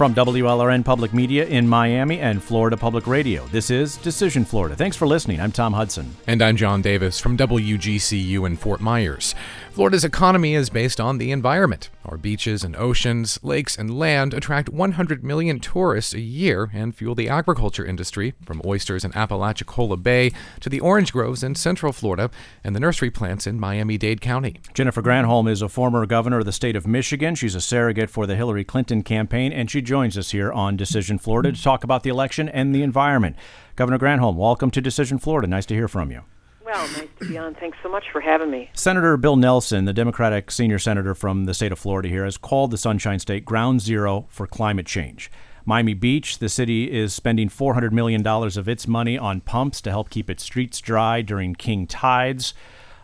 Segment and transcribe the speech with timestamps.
[0.00, 4.74] From WLRN Public Media in Miami and Florida Public Radio, this is Decision Florida.
[4.74, 5.42] Thanks for listening.
[5.42, 6.16] I'm Tom Hudson.
[6.26, 9.34] And I'm John Davis from WGCU in Fort Myers.
[9.80, 11.88] Florida's economy is based on the environment.
[12.04, 17.14] Our beaches and oceans, lakes, and land attract 100 million tourists a year and fuel
[17.14, 22.30] the agriculture industry, from oysters in Apalachicola Bay to the orange groves in Central Florida
[22.62, 24.60] and the nursery plants in Miami Dade County.
[24.74, 27.34] Jennifer Granholm is a former governor of the state of Michigan.
[27.34, 31.16] She's a surrogate for the Hillary Clinton campaign, and she joins us here on Decision
[31.16, 33.34] Florida to talk about the election and the environment.
[33.76, 35.48] Governor Granholm, welcome to Decision Florida.
[35.48, 36.24] Nice to hear from you.
[36.70, 37.54] Well, nice to be on.
[37.56, 38.70] Thanks so much for having me.
[38.74, 42.70] Senator Bill Nelson, the Democratic senior senator from the state of Florida here, has called
[42.70, 45.32] the Sunshine State ground zero for climate change.
[45.64, 50.10] Miami Beach, the city is spending $400 million of its money on pumps to help
[50.10, 52.54] keep its streets dry during king tides.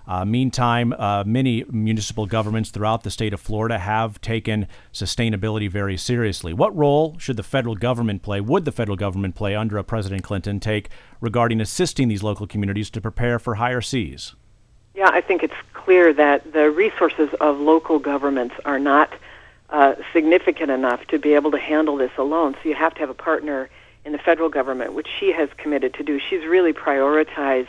[0.06, 5.96] Uh, meantime, uh, many municipal governments throughout the state of Florida have taken sustainability very
[5.96, 6.52] seriously.
[6.52, 10.22] What role should the federal government play, would the federal government play under a President
[10.22, 14.34] Clinton take regarding assisting these local communities to prepare for higher seas?
[14.94, 19.12] Yeah, I think it's clear that the resources of local governments are not
[19.70, 22.54] uh, significant enough to be able to handle this alone.
[22.62, 23.68] So you have to have a partner
[24.04, 26.20] in the federal government, which she has committed to do.
[26.20, 27.66] She's really prioritized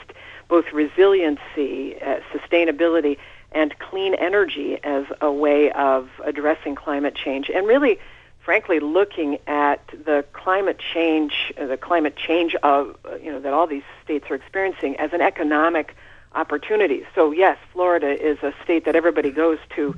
[0.47, 3.17] both resiliency, uh, sustainability,
[3.51, 7.99] and clean energy as a way of addressing climate change, and really,
[8.39, 13.53] frankly, looking at the climate change, uh, the climate change of uh, you know that
[13.53, 15.95] all these states are experiencing as an economic
[16.35, 17.05] opportunity.
[17.15, 19.95] So yes, Florida is a state that everybody goes to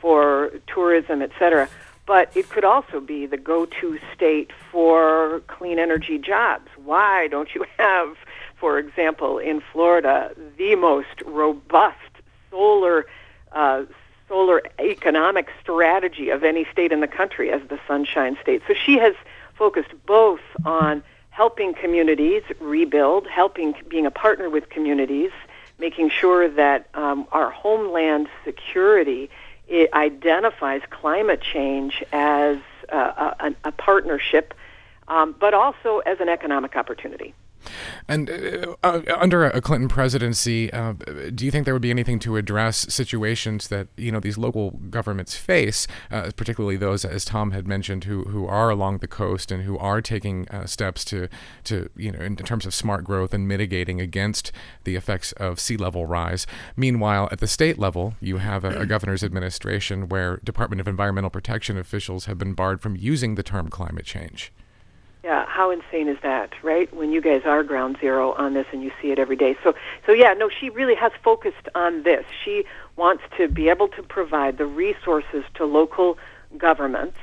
[0.00, 1.68] for tourism, et cetera.
[2.04, 6.68] But it could also be the go-to state for clean energy jobs.
[6.84, 8.16] Why don't you have
[8.62, 11.98] for example, in Florida, the most robust
[12.48, 13.06] solar
[13.50, 13.82] uh,
[14.28, 18.62] solar economic strategy of any state in the country as the Sunshine State.
[18.68, 19.14] So she has
[19.56, 25.32] focused both on helping communities rebuild, helping being a partner with communities,
[25.80, 29.28] making sure that um, our homeland security
[29.66, 32.58] it identifies climate change as
[32.92, 34.54] uh, a, a, partnership,
[35.08, 37.34] um, but also as an economic opportunity.
[38.08, 40.94] And uh, uh, under a Clinton presidency, uh,
[41.34, 44.72] do you think there would be anything to address situations that you know these local
[44.90, 49.50] governments face, uh, particularly those, as Tom had mentioned, who who are along the coast
[49.50, 51.28] and who are taking uh, steps to
[51.64, 54.52] to you know in terms of smart growth and mitigating against
[54.84, 56.46] the effects of sea level rise.
[56.76, 61.30] Meanwhile, at the state level, you have a, a governor's administration where Department of Environmental
[61.30, 64.52] Protection officials have been barred from using the term climate change.
[65.24, 66.92] Yeah, how insane is that, right?
[66.92, 69.56] When you guys are ground zero on this and you see it every day.
[69.62, 69.74] So,
[70.04, 72.24] so yeah, no, she really has focused on this.
[72.44, 72.64] She
[72.96, 76.18] wants to be able to provide the resources to local
[76.58, 77.18] governments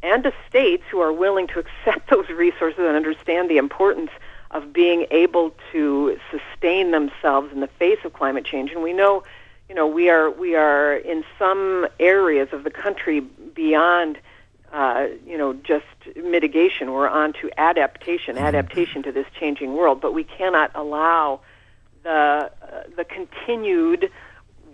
[0.00, 4.10] and to states who are willing to accept those resources and understand the importance
[4.52, 8.70] of being able to sustain themselves in the face of climate change.
[8.70, 9.24] And we know,
[9.68, 14.18] you know, we are we are in some areas of the country beyond
[14.72, 15.84] uh, you know, just
[16.16, 16.92] mitigation.
[16.92, 18.44] We're on to adaptation, mm-hmm.
[18.44, 20.00] adaptation to this changing world.
[20.00, 21.40] But we cannot allow
[22.02, 24.10] the uh, the continued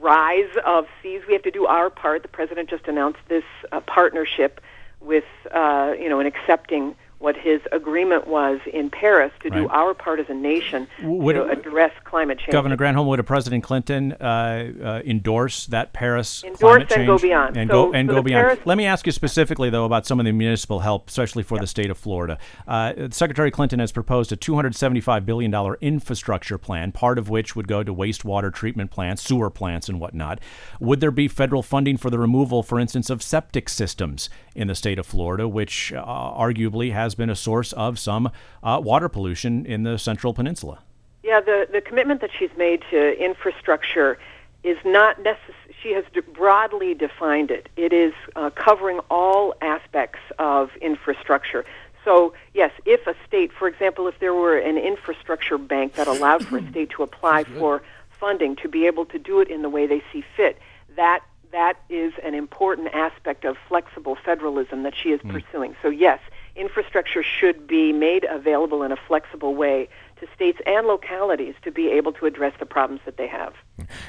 [0.01, 1.23] rise of seas.
[1.27, 2.23] We have to do our part.
[2.23, 4.61] The president just announced this uh, partnership
[5.01, 5.25] with,
[5.55, 9.63] uh, you know, in accepting what his agreement was in Paris to right.
[9.63, 12.53] do our part as a nation would to address climate change.
[12.53, 17.19] Governor Granholm, would a President Clinton uh, uh, endorse that Paris endorse climate and go
[17.19, 18.47] beyond and so, go and so go beyond?
[18.47, 21.59] Paris Let me ask you specifically though about some of the municipal help, especially for
[21.59, 22.39] the state of Florida.
[22.69, 27.67] Uh, Secretary Clinton has proposed a 275 billion dollar infrastructure plan, part of which would
[27.67, 30.41] go to wastewater treatment plants, sewer plants, and whatnot.
[30.81, 34.75] Would there be federal funding for the removal, for instance, of septic systems in the
[34.75, 38.31] state of Florida, which uh, arguably has been a source of some
[38.63, 40.81] uh, water pollution in the Central Peninsula.
[41.23, 44.19] Yeah, the, the commitment that she's made to infrastructure
[44.63, 45.55] is not necessary.
[45.83, 47.69] She has broadly defined it.
[47.77, 51.65] It is uh, covering all aspects of infrastructure.
[52.05, 56.47] So, yes, if a state, for example, if there were an infrastructure bank that allowed
[56.47, 59.69] for a state to apply for funding to be able to do it in the
[59.69, 60.59] way they see fit,
[60.95, 65.33] that that is an important aspect of flexible federalism that she is mm.
[65.33, 65.77] pursuing.
[65.83, 66.21] So, yes,
[66.57, 69.89] infrastructure should be made available in a flexible way
[70.21, 73.55] to states and localities to be able to address the problems that they have.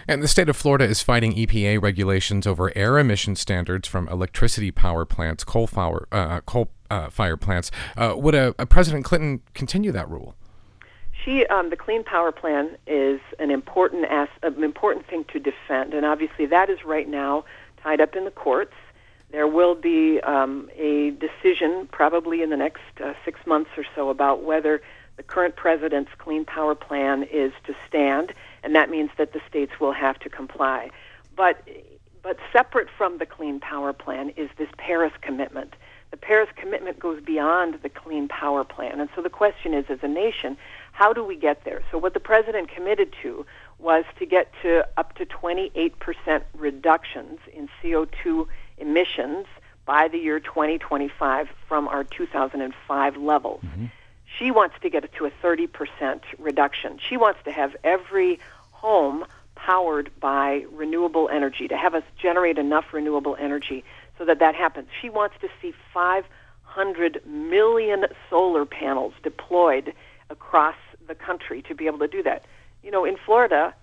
[0.07, 4.71] And the state of Florida is fighting EPA regulations over air emission standards from electricity
[4.71, 7.71] power plants, coal fire, uh, coal uh, fire plants.
[7.97, 10.35] Uh, would a, a, President Clinton continue that rule?
[11.25, 15.93] She, um, the Clean Power Plan is an important as, an important thing to defend,
[15.93, 17.43] and obviously that is right now
[17.83, 18.73] tied up in the courts.
[19.37, 24.09] There will be um, a decision probably in the next uh, six months or so
[24.09, 24.81] about whether
[25.15, 29.73] the current president's Clean Power Plan is to stand, and that means that the states
[29.79, 30.89] will have to comply.
[31.35, 31.61] But
[32.23, 35.75] but separate from the Clean Power Plan is this Paris commitment.
[36.09, 38.99] The Paris commitment goes beyond the Clean Power Plan.
[38.99, 40.57] And so the question is, as a nation,
[40.93, 41.83] how do we get there?
[41.91, 43.45] So what the president committed to
[43.77, 49.45] was to get to up to 28% reductions in CO2 emissions
[49.85, 53.61] by the year 2025 from our 2005 levels.
[53.63, 53.85] Mm-hmm.
[54.37, 56.99] She wants to get it to a 30% reduction.
[56.99, 58.39] She wants to have every
[58.71, 59.25] home
[59.55, 63.83] powered by renewable energy, to have us generate enough renewable energy
[64.17, 64.87] so that that happens.
[65.01, 69.93] She wants to see 500 million solar panels deployed
[70.29, 70.75] across
[71.07, 72.45] the country to be able to do that.
[72.83, 73.73] You know, in Florida,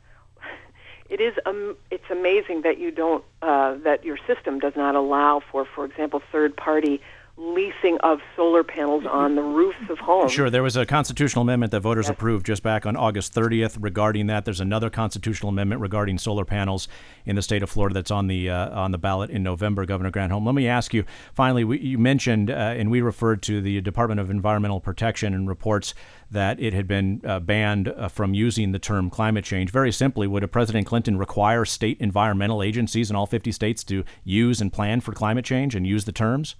[1.10, 5.42] it is um, it's amazing that you don't uh, that your system does not allow
[5.50, 7.00] for, for example, third party
[7.36, 10.30] leasing of solar panels on the roofs of homes.
[10.30, 12.12] Sure, there was a constitutional amendment that voters yes.
[12.12, 14.44] approved just back on August 30th regarding that.
[14.44, 16.86] There's another constitutional amendment regarding solar panels
[17.24, 19.84] in the state of Florida that's on the uh, on the ballot in November.
[19.84, 21.04] Governor Granholm, let me ask you.
[21.32, 25.48] Finally, we, you mentioned uh, and we referred to the Department of Environmental Protection and
[25.48, 25.92] reports
[26.30, 29.70] that it had been uh, banned uh, from using the term climate change.
[29.70, 34.04] Very simply, would a President Clinton require state environmental agencies in all 50 states to
[34.22, 36.54] use and plan for climate change and use the terms?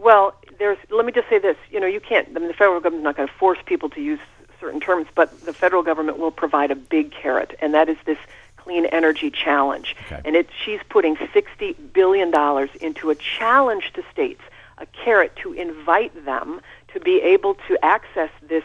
[0.00, 0.78] Well, there's.
[0.90, 1.56] Let me just say this.
[1.70, 2.28] You know, you can't.
[2.34, 4.20] I mean, the federal government's not going to force people to use
[4.58, 8.18] certain terms, but the federal government will provide a big carrot, and that is this
[8.56, 9.96] clean energy challenge.
[10.06, 10.20] Okay.
[10.24, 14.42] And it, she's putting sixty billion dollars into a challenge to states,
[14.78, 16.60] a carrot to invite them
[16.94, 18.64] to be able to access this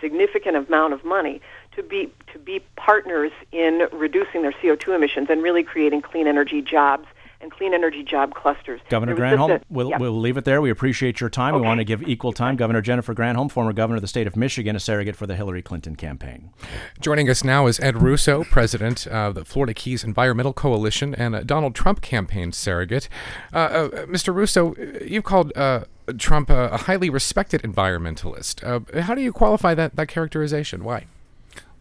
[0.00, 1.40] significant amount of money
[1.76, 6.60] to be to be partners in reducing their CO2 emissions and really creating clean energy
[6.60, 7.06] jobs
[7.40, 8.80] and clean energy job clusters.
[8.88, 9.98] Governor Granholm, a, we'll, yeah.
[9.98, 10.60] we'll leave it there.
[10.60, 11.54] We appreciate your time.
[11.54, 11.60] Okay.
[11.60, 12.56] We want to give equal time.
[12.56, 15.62] Governor Jennifer Granholm, former governor of the state of Michigan, a surrogate for the Hillary
[15.62, 16.50] Clinton campaign.
[17.00, 21.44] Joining us now is Ed Russo, president of the Florida Keys Environmental Coalition and a
[21.44, 23.08] Donald Trump campaign surrogate.
[23.52, 24.34] Uh, uh, Mr.
[24.34, 24.74] Russo,
[25.04, 25.84] you've called uh,
[26.18, 28.62] Trump a, a, highly respected environmentalist.
[28.64, 30.84] Uh, how do you qualify that, that characterization?
[30.84, 31.06] Why?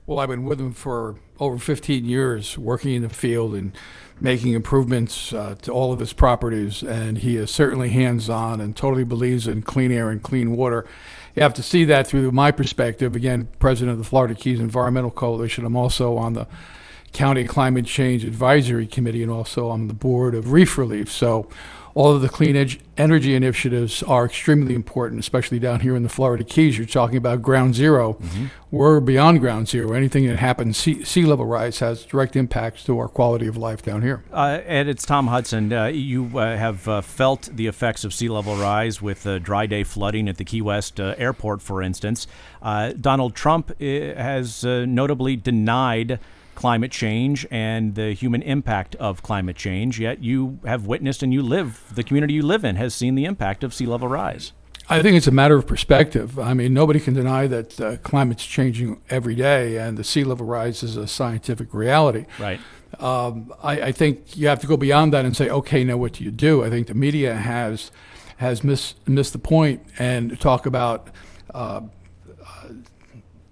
[0.08, 3.76] Well, I've been with him for over 15 years, working in the field and
[4.22, 6.82] making improvements uh, to all of his properties.
[6.84, 10.86] And he is certainly hands on and totally believes in clean air and clean water.
[11.36, 13.16] You have to see that through my perspective.
[13.16, 15.66] Again, president of the Florida Keys Environmental Coalition.
[15.66, 16.48] I'm also on the
[17.12, 21.12] County Climate Change Advisory Committee and also on the board of Reef Relief.
[21.12, 21.50] So
[21.96, 26.10] all of the clean ed- energy initiatives are extremely important, especially down here in the
[26.10, 26.78] Florida Keys.
[26.78, 28.46] You're talking about ground 0 mm-hmm.
[28.76, 29.94] We're beyond ground zero.
[29.94, 33.82] Anything that happens, sea, sea, level rise has direct impacts to our quality of life
[33.82, 34.22] down here.
[34.34, 35.72] Uh, Ed, it's Tom Hudson.
[35.72, 39.86] Uh, you uh, have uh, felt the effects of sea level rise with dry day
[39.86, 42.28] flooding at the Key West uh, airport, for instance.
[42.62, 46.20] Uh, Donald Trump has notably denied
[46.56, 51.42] climate change and the human impact of climate change, yet you have witnessed and you
[51.42, 54.54] live, the community you live in has seen the impact of sea level rise.
[54.88, 56.38] I think it's a matter of perspective.
[56.38, 60.46] I mean, nobody can deny that uh, climate's changing every day, and the sea level
[60.46, 62.26] rise is a scientific reality.
[62.38, 62.60] Right.
[63.00, 66.14] Um, I, I, think you have to go beyond that and say, okay, now what
[66.14, 66.64] do you do?
[66.64, 67.92] I think the media has
[68.38, 71.10] has missed missed the point and talk about
[71.54, 71.82] uh,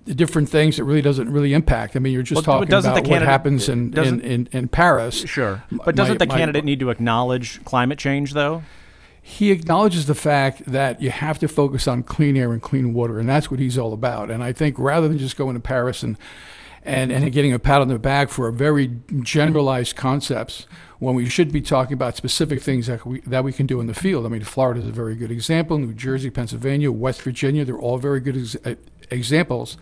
[0.06, 1.96] the different things that really doesn't really impact.
[1.96, 5.22] I mean, you're just well, talking about what happens in, in, in, in, Paris.
[5.26, 5.64] Sure.
[5.72, 8.64] But doesn't my, the candidate my, need to acknowledge climate change, though?
[9.22, 13.20] He acknowledges the fact that you have to focus on clean air and clean water,
[13.20, 14.30] and that's what he's all about.
[14.30, 16.18] And I think rather than just going to Paris and
[16.86, 18.92] and, and getting a pat on the back for very
[19.22, 20.68] generalized concepts,
[21.00, 23.88] when we should be talking about specific things that we, that we can do in
[23.88, 24.26] the field.
[24.26, 25.78] I mean, Florida is a very good example.
[25.78, 28.78] New Jersey, Pennsylvania, West Virginia, they're all very good ex-
[29.14, 29.78] examples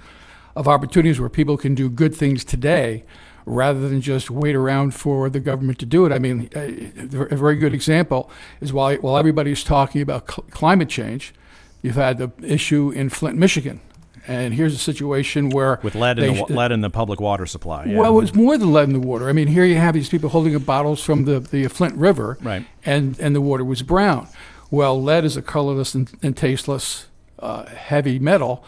[0.55, 3.03] of opportunities where people can do good things today
[3.45, 6.11] rather than just wait around for the government to do it.
[6.11, 11.33] I mean, a very good example is while, while everybody's talking about cl- climate change,
[11.81, 13.81] you've had the issue in Flint, Michigan.
[14.27, 17.85] And here's a situation where with lead in the lead in the public water supply.
[17.85, 17.97] Yeah.
[17.97, 19.27] Well, it's more than lead in the water.
[19.27, 22.37] I mean, here you have these people holding up bottles from the, the Flint River,
[22.41, 22.63] right.
[22.85, 24.27] and and the water was brown.
[24.69, 27.07] Well, lead is a colorless and, and tasteless
[27.39, 28.63] uh, heavy metal,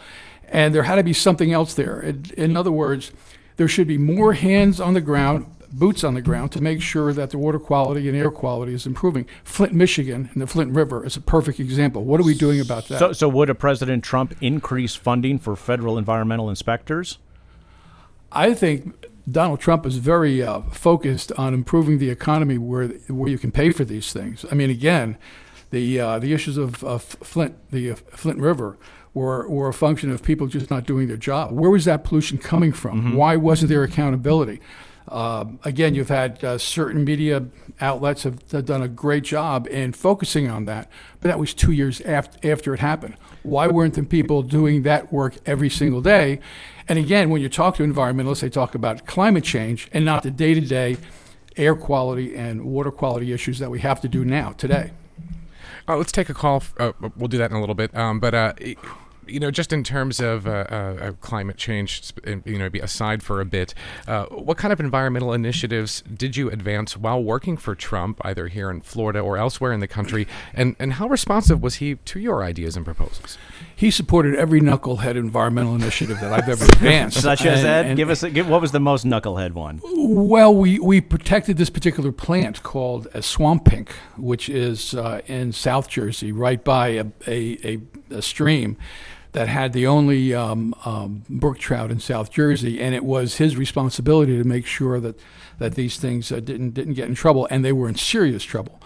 [0.54, 2.00] and there had to be something else there.
[2.00, 3.10] In, in other words,
[3.56, 7.12] there should be more hands on the ground, boots on the ground to make sure
[7.12, 9.26] that the water quality and air quality is improving.
[9.42, 12.04] Flint, Michigan, and the Flint River is a perfect example.
[12.04, 13.00] What are we doing about that?
[13.00, 17.18] So, so would a President Trump increase funding for federal environmental inspectors?
[18.30, 23.38] I think Donald Trump is very uh, focused on improving the economy where where you
[23.38, 24.44] can pay for these things.
[24.52, 25.16] I mean, again,
[25.70, 28.78] the uh, the issues of, of Flint, the uh, Flint River,
[29.14, 31.52] were were a function of people just not doing their job.
[31.52, 33.00] Where was that pollution coming from?
[33.00, 33.16] Mm-hmm.
[33.16, 34.60] Why wasn't there accountability?
[35.06, 37.44] Uh, again, you've had uh, certain media
[37.80, 40.90] outlets have, have, done a great job in focusing on that,
[41.20, 43.14] but that was two years after, after it happened.
[43.42, 46.40] Why weren't the people doing that work every single day?
[46.88, 50.30] And again, when you talk to environmentalists, they talk about climate change and not the
[50.30, 50.96] day to day
[51.56, 54.92] air quality and water quality issues that we have to do now, today.
[55.86, 56.62] Uh, let's take a call.
[56.78, 57.94] Uh, we'll do that in a little bit.
[57.94, 58.54] Um, but uh,
[59.26, 62.12] you know, just in terms of uh, uh, climate change,
[62.44, 63.74] you know, be aside for a bit,
[64.06, 68.70] uh, what kind of environmental initiatives did you advance while working for Trump, either here
[68.70, 70.26] in Florida or elsewhere in the country?
[70.52, 73.38] And, and how responsive was he to your ideas and proposals?
[73.74, 77.20] He supported every knucklehead environmental initiative that I've ever advanced.
[77.20, 77.86] Such as Ed?
[77.86, 79.80] And give us a, give, what was the most knucklehead one?
[79.84, 85.52] Well, we, we protected this particular plant called a swamp pink, which is uh, in
[85.52, 88.76] South Jersey, right by a, a, a, a stream
[89.34, 93.56] that had the only um, um, brook trout in South Jersey, and it was his
[93.56, 95.18] responsibility to make sure that
[95.58, 98.80] that these things uh, didn't didn't get in trouble, and they were in serious trouble.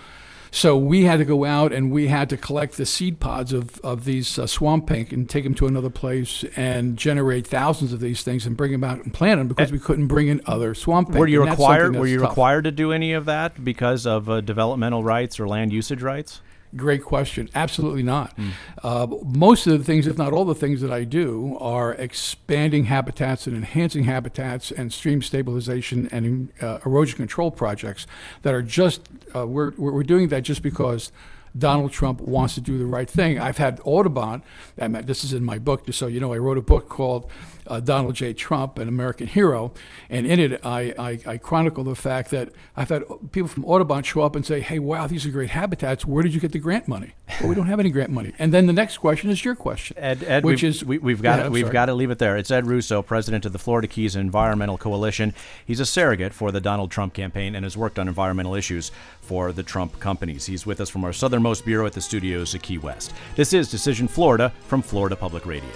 [0.50, 3.78] So we had to go out and we had to collect the seed pods of,
[3.80, 8.00] of these uh, swamp pink and take them to another place and generate thousands of
[8.00, 10.74] these things and bring them out and plant them because we couldn't bring in other
[10.74, 11.18] swamp pink.
[11.18, 11.96] Were you required?
[11.96, 12.30] Were you tough.
[12.30, 16.40] required to do any of that because of uh, developmental rights or land usage rights?
[16.76, 17.48] Great question.
[17.54, 18.36] Absolutely not.
[18.36, 18.50] Mm.
[18.82, 22.84] Uh, most of the things, if not all the things that I do, are expanding
[22.84, 28.06] habitats and enhancing habitats and stream stabilization and uh, erosion control projects
[28.42, 31.10] that are just, uh, we're, we're doing that just because
[31.56, 33.38] Donald Trump wants to do the right thing.
[33.38, 34.42] I've had Audubon,
[34.76, 37.30] and this is in my book, just so you know, I wrote a book called
[37.68, 38.32] uh, Donald J.
[38.32, 39.72] Trump, an American hero.
[40.10, 44.02] And in it, I, I, I, chronicle the fact that I've had people from Audubon
[44.02, 46.04] show up and say, hey, wow, these are great habitats.
[46.04, 47.14] Where did you get the grant money?
[47.40, 48.32] Well, we don't have any grant money.
[48.38, 49.96] And then the next question is your question.
[49.98, 52.36] Ed, Ed which we've, is, we, have got, yeah, we've got to leave it there.
[52.36, 55.34] It's Ed Russo, president of the Florida Keys Environmental Coalition.
[55.64, 59.52] He's a surrogate for the Donald Trump campaign and has worked on environmental issues for
[59.52, 60.46] the Trump companies.
[60.46, 63.12] He's with us from our southernmost bureau at the studios of Key West.
[63.36, 65.68] This is Decision Florida from Florida Public Radio.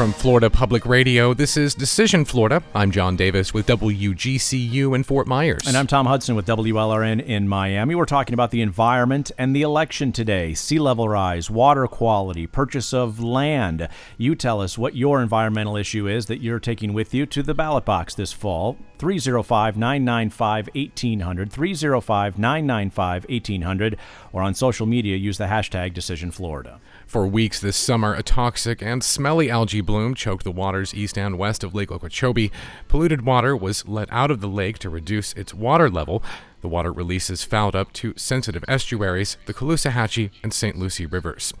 [0.00, 2.62] From Florida Public Radio, this is Decision Florida.
[2.74, 5.66] I'm John Davis with WGCU in Fort Myers.
[5.66, 7.94] And I'm Tom Hudson with WLRN in Miami.
[7.94, 12.94] We're talking about the environment and the election today sea level rise, water quality, purchase
[12.94, 13.90] of land.
[14.16, 17.52] You tell us what your environmental issue is that you're taking with you to the
[17.52, 18.78] ballot box this fall.
[18.96, 23.98] 305 995 1800, 305 995 1800,
[24.32, 26.80] or on social media, use the hashtag Decision Florida.
[27.10, 31.36] For weeks this summer, a toxic and smelly algae bloom choked the waters east and
[31.36, 32.52] west of Lake Okeechobee.
[32.86, 36.22] Polluted water was let out of the lake to reduce its water level.
[36.60, 40.78] The water releases fouled up to sensitive estuaries, the Caloosahatchee and St.
[40.78, 41.52] Lucie rivers.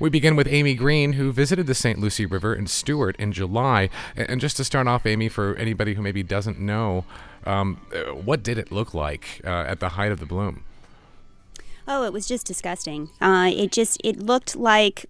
[0.00, 2.00] We begin with Amy Green, who visited the St.
[2.00, 3.90] Lucie River in Stuart in July.
[4.16, 7.04] And just to start off, Amy, for anybody who maybe doesn't know,
[7.44, 10.64] um, uh, what did it look like uh, at the height of the bloom?
[11.88, 13.10] Oh, it was just disgusting.
[13.20, 15.06] Uh, it just it looked like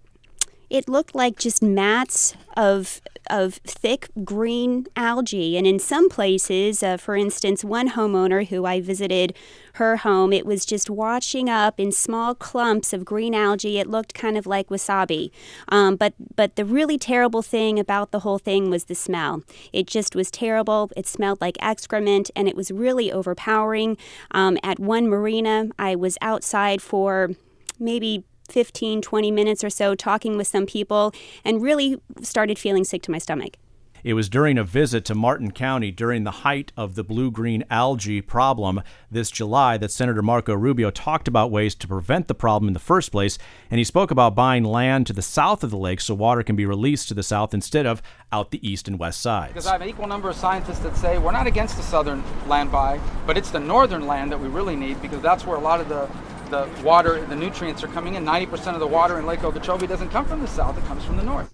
[0.69, 5.57] it looked like just mats of of thick green algae.
[5.57, 9.35] And in some places, uh, for instance, one homeowner who I visited
[9.73, 13.79] her home, it was just washing up in small clumps of green algae.
[13.79, 15.31] It looked kind of like wasabi.
[15.69, 19.43] Um, but but the really terrible thing about the whole thing was the smell.
[19.73, 20.89] It just was terrible.
[20.95, 23.97] It smelled like excrement, and it was really overpowering.
[24.31, 27.31] Um, at one marina, I was outside for
[27.79, 31.13] maybe 15, 20 minutes or so talking with some people
[31.43, 33.57] and really started feeling sick to my stomach.
[34.03, 37.63] It was during a visit to Martin County during the height of the blue green
[37.69, 42.67] algae problem this July that Senator Marco Rubio talked about ways to prevent the problem
[42.67, 43.37] in the first place,
[43.69, 46.55] and he spoke about buying land to the south of the lake so water can
[46.55, 48.01] be released to the south instead of
[48.31, 49.53] out the east and west sides.
[49.53, 52.23] Because I have an equal number of scientists that say we're not against the southern
[52.47, 55.61] land buy, but it's the northern land that we really need because that's where a
[55.61, 56.09] lot of the
[56.49, 58.25] the water, the nutrients are coming in.
[58.25, 61.17] 90% of the water in Lake Okeechobee doesn't come from the south, it comes from
[61.17, 61.53] the north.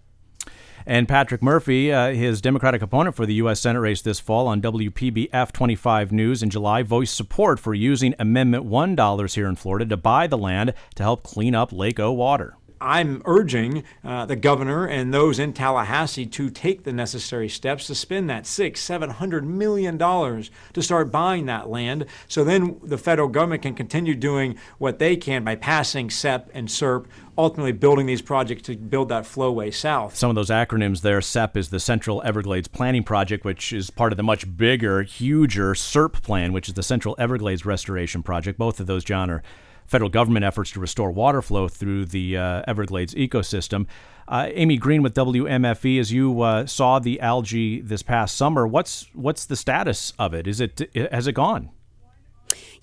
[0.85, 3.61] And Patrick Murphy, uh, his Democratic opponent for the U.S.
[3.61, 8.65] Senate race this fall on WPBF 25 News in July, voiced support for using Amendment
[8.65, 8.97] 1
[9.33, 12.57] here in Florida to buy the land to help clean up Lake O water.
[12.83, 17.95] I'm urging uh, the governor and those in Tallahassee to take the necessary steps to
[17.95, 22.05] spend that six, seven hundred million dollars to start buying that land.
[22.27, 26.67] So then the federal government can continue doing what they can by passing CEPP and
[26.67, 27.05] CERP,
[27.37, 30.15] ultimately building these projects to build that flowway south.
[30.15, 34.11] Some of those acronyms there, CEPP is the Central Everglades Planning Project, which is part
[34.11, 38.59] of the much bigger, huger CERP plan, which is the Central Everglades Restoration Project.
[38.59, 39.41] Both of those, John, are
[39.85, 43.85] federal government efforts to restore water flow through the uh, Everglades ecosystem.
[44.27, 49.07] Uh, Amy Green with WMFE, as you uh, saw the algae this past summer, what's
[49.13, 50.47] what's the status of it?
[50.47, 51.69] Is it has it gone?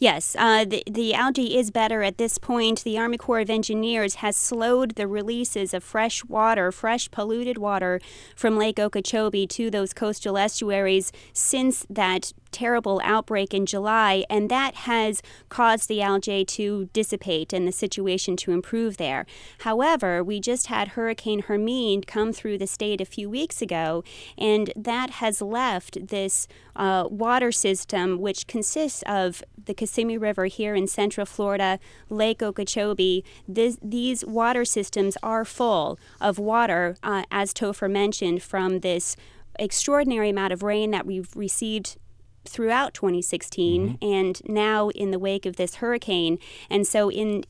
[0.01, 2.85] Yes, uh, the, the algae is better at this point.
[2.85, 8.01] The Army Corps of Engineers has slowed the releases of fresh water, fresh polluted water
[8.35, 14.75] from Lake Okeechobee to those coastal estuaries since that terrible outbreak in July, and that
[14.75, 19.27] has caused the algae to dissipate and the situation to improve there.
[19.61, 24.03] However, we just had Hurricane Hermine come through the state a few weeks ago,
[24.39, 30.77] and that has left this uh, water system, which consists of the Kissimmee River here
[30.77, 33.25] in central Florida, Lake Okeechobee.
[33.49, 39.17] This, these water systems are full of water, uh, as Topher mentioned, from this
[39.59, 41.99] extraordinary amount of rain that we've received
[42.45, 44.05] throughout 2016 mm-hmm.
[44.05, 46.39] and now in the wake of this hurricane
[46.71, 47.45] and so in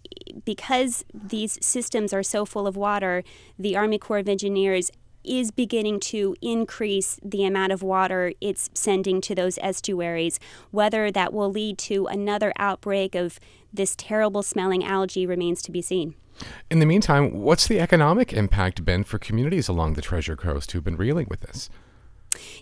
[0.44, 3.22] because these systems are so full of water
[3.56, 4.90] the army corps of engineers
[5.24, 10.38] is beginning to increase the amount of water it's sending to those estuaries
[10.70, 13.38] whether that will lead to another outbreak of
[13.72, 16.14] this terrible smelling algae remains to be seen.
[16.70, 20.84] In the meantime what's the economic impact been for communities along the treasure coast who've
[20.84, 21.70] been reeling with this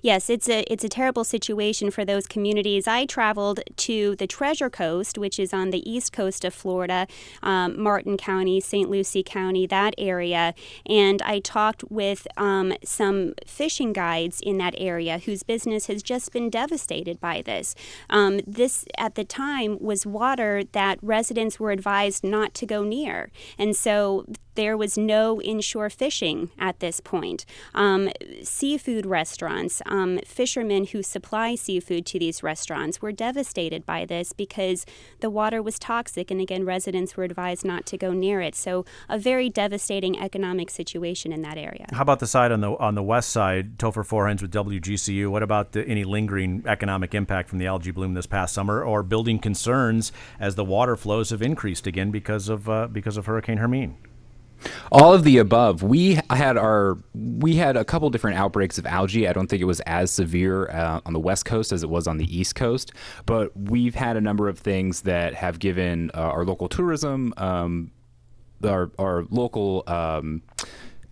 [0.02, 2.86] Yes, it's a it's a terrible situation for those communities.
[2.86, 7.06] I traveled to the Treasure Coast, which is on the east coast of Florida,
[7.42, 8.88] um, Martin County, St.
[8.88, 10.54] Lucie County, that area,
[10.86, 16.32] and I talked with um, some fishing guides in that area whose business has just
[16.32, 17.74] been devastated by this.
[18.08, 23.30] Um, this at the time was water that residents were advised not to go near,
[23.58, 24.24] and so
[24.58, 27.46] there was no inshore fishing at this point.
[27.76, 28.10] Um,
[28.42, 34.84] seafood restaurants, um, fishermen who supply seafood to these restaurants were devastated by this because
[35.20, 38.56] the water was toxic, and again, residents were advised not to go near it.
[38.56, 41.86] So, a very devastating economic situation in that area.
[41.92, 45.28] How about the side on the on the west side, Topher Forhecz with WGCU?
[45.30, 49.04] What about the, any lingering economic impact from the algae bloom this past summer, or
[49.04, 53.58] building concerns as the water flows have increased again because of uh, because of Hurricane
[53.58, 53.94] Hermine?
[54.90, 55.82] All of the above.
[55.82, 59.28] We had our we had a couple different outbreaks of algae.
[59.28, 62.06] I don't think it was as severe uh, on the west coast as it was
[62.06, 62.92] on the east coast,
[63.26, 67.90] but we've had a number of things that have given uh, our local tourism, um,
[68.64, 69.84] our our local.
[69.86, 70.42] Um,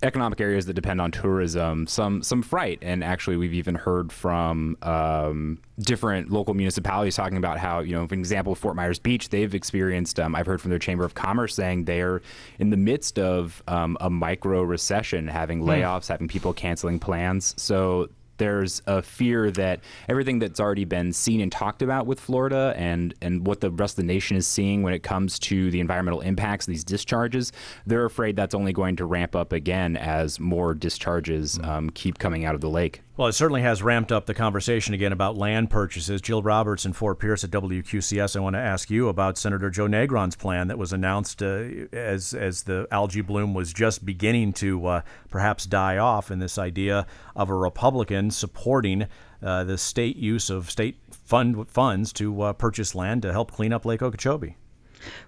[0.02, 4.76] economic areas that depend on tourism some some fright and actually we've even heard from
[4.82, 9.54] um, different local municipalities talking about how you know for example Fort Myers Beach they've
[9.54, 12.20] experienced um, I've heard from their chamber of commerce saying they're
[12.58, 15.70] in the midst of um, a micro recession having hmm.
[15.70, 16.08] layoffs mm.
[16.08, 21.50] having people canceling plans so there's a fear that everything that's already been seen and
[21.50, 24.92] talked about with Florida and and what the rest of the nation is seeing when
[24.92, 27.52] it comes to the environmental impacts these discharges,
[27.86, 31.66] they're afraid that's only going to ramp up again as more discharges mm.
[31.66, 33.02] um, keep coming out of the lake.
[33.16, 36.20] Well, it certainly has ramped up the conversation again about land purchases.
[36.20, 38.36] Jill Roberts and Fort Pierce at WQCS.
[38.36, 42.34] I want to ask you about Senator Joe Negron's plan that was announced uh, as
[42.34, 45.00] as the algae bloom was just beginning to uh,
[45.30, 49.06] perhaps die off, and this idea of a Republican supporting
[49.42, 53.72] uh, the state use of state fund funds to uh, purchase land to help clean
[53.72, 54.58] up Lake Okeechobee.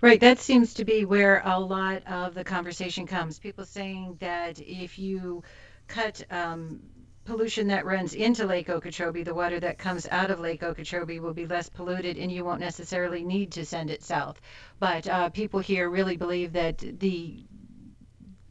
[0.03, 3.39] Right, that seems to be where a lot of the conversation comes.
[3.39, 5.43] People saying that if you
[5.87, 6.81] cut um,
[7.29, 11.35] pollution that runs into Lake Okeechobee, the water that comes out of Lake Okeechobee will
[11.35, 14.41] be less polluted and you won't necessarily need to send it south.
[14.81, 17.45] But uh, people here really believe that the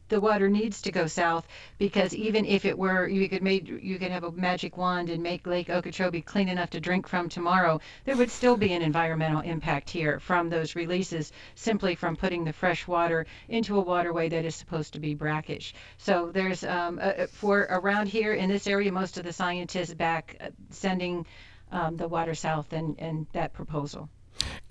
[0.08, 1.46] the water needs to go south
[1.78, 5.22] because even if it were you could make you could have a magic wand and
[5.22, 9.40] make Lake Okeechobee clean enough to drink from tomorrow, there would still be an environmental
[9.40, 14.44] impact here from those releases simply from putting the fresh water into a waterway that
[14.44, 15.74] is supposed to be brackish.
[15.98, 20.36] So there's um, uh, for around here in this area, most of the scientists back
[20.40, 21.26] uh, sending
[21.70, 24.08] um, the water south and, and that proposal.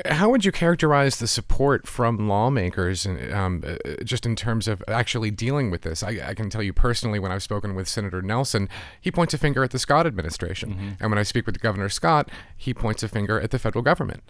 [0.05, 5.31] How would you characterize the support from lawmakers, um, uh, just in terms of actually
[5.31, 6.03] dealing with this?
[6.03, 8.69] I, I, can tell you personally, when I've spoken with Senator Nelson,
[9.01, 10.89] he points a finger at the Scott administration, mm-hmm.
[10.99, 14.23] and when I speak with Governor Scott, he points a finger at the federal government.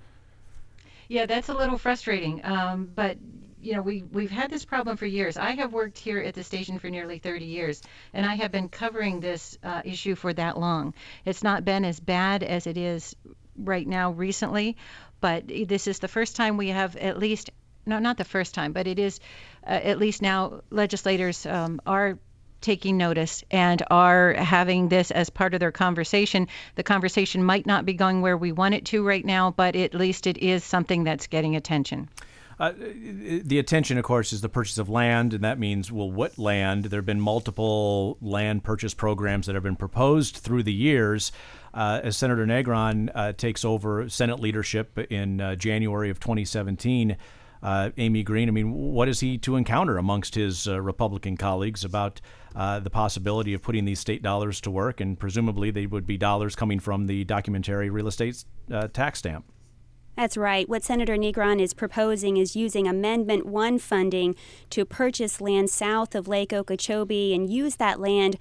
[1.10, 3.18] Yeah, that's a little frustrating, um, but
[3.62, 5.36] you know, we, we've had this problem for years.
[5.36, 7.82] I have worked here at the station for nearly 30 years,
[8.14, 10.94] and I have been covering this uh, issue for that long.
[11.26, 13.16] It's not been as bad as it is
[13.58, 14.78] right now recently,
[15.20, 17.50] but this is the first time we have at least,
[17.86, 19.20] no, not the first time, but it is
[19.66, 22.18] uh, at least now legislators um, are
[22.62, 26.48] taking notice and are having this as part of their conversation.
[26.76, 29.94] The conversation might not be going where we want it to right now, but at
[29.94, 32.10] least it is something that's getting attention.
[32.60, 36.40] Uh, the attention, of course, is the purchase of land, and that means, well, what
[36.40, 36.86] land?
[36.86, 41.32] There have been multiple land purchase programs that have been proposed through the years.
[41.74, 47.18] Uh, as Senator Negron uh, takes over Senate leadership in uh, January of 2017,
[47.64, 51.84] uh, Amy Green, I mean, what is he to encounter amongst his uh, Republican colleagues
[51.84, 52.22] about
[52.54, 55.02] the possibility of putting these state dollars to work?
[55.02, 58.44] And presumably, they would be dollars coming from the documentary real estate
[58.94, 59.46] tax stamp.
[60.18, 60.68] That's right.
[60.68, 64.36] What Senator Negron is proposing is using Amendment 1 funding
[64.72, 68.38] to purchase land south of Lake Okeechobee and use that land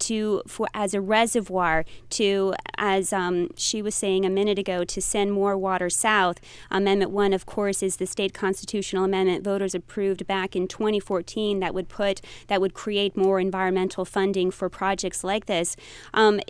[0.00, 5.00] to for as a reservoir to, as um, she was saying a minute ago, to
[5.00, 6.40] send more water south.
[6.68, 11.72] Amendment 1, of course, is the state constitutional amendment voters approved back in 2014 that
[11.72, 15.76] would put that would create more environmental funding for projects like this.
[16.12, 16.40] Um,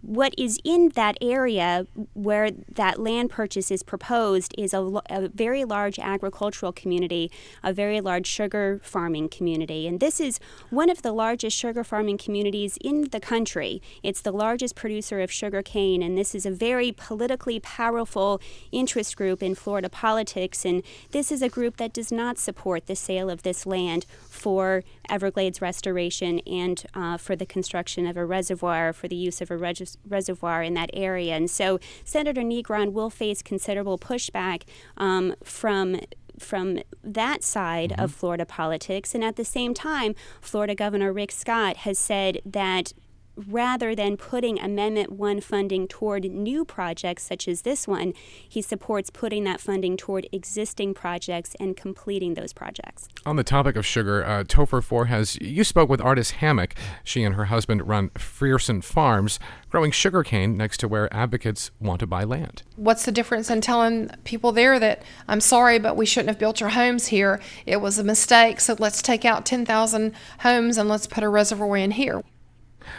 [0.00, 5.64] what is in that area where that land purchase is proposed is a, a, very
[5.64, 7.30] large agricultural community,
[7.62, 9.88] a very large sugar farming community.
[9.88, 10.38] And this is
[10.70, 13.82] one of the largest sugar farming communities in the country.
[14.02, 18.40] It's the largest producer of sugar cane, and this is a very politically powerful
[18.70, 20.64] interest group in Florida politics.
[20.64, 24.84] And this is a group that does not support the sale of this land for
[25.08, 29.56] Everglades restoration and uh, for the construction of a reservoir, for the use of a
[29.80, 31.34] res- reservoir in that area.
[31.34, 34.62] And so Senator Negron will face considerable pushback
[34.96, 36.00] um, from
[36.38, 38.02] from that side mm-hmm.
[38.02, 39.14] of Florida politics.
[39.14, 42.92] And at the same time, Florida Governor Rick Scott has said that
[43.36, 48.12] rather than putting Amendment 1 funding toward new projects such as this one,
[48.48, 53.08] he supports putting that funding toward existing projects and completing those projects.
[53.24, 56.74] On the topic of sugar, uh, Topher Forhecz, you spoke with Ardis Hammock.
[57.04, 59.38] She and her husband run Frierson Farms,
[59.70, 62.62] growing sugarcane next to where advocates want to buy land.
[62.76, 66.60] What's the difference in telling people there that, I'm sorry, but we shouldn't have built
[66.60, 67.40] your homes here?
[67.66, 71.76] It was a mistake, so let's take out 10,000 homes and let's put a reservoir
[71.76, 72.22] in here.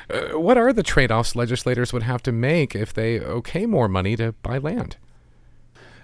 [0.09, 3.87] Uh, what are the trade offs legislators would have to make if they okay more
[3.87, 4.97] money to buy land?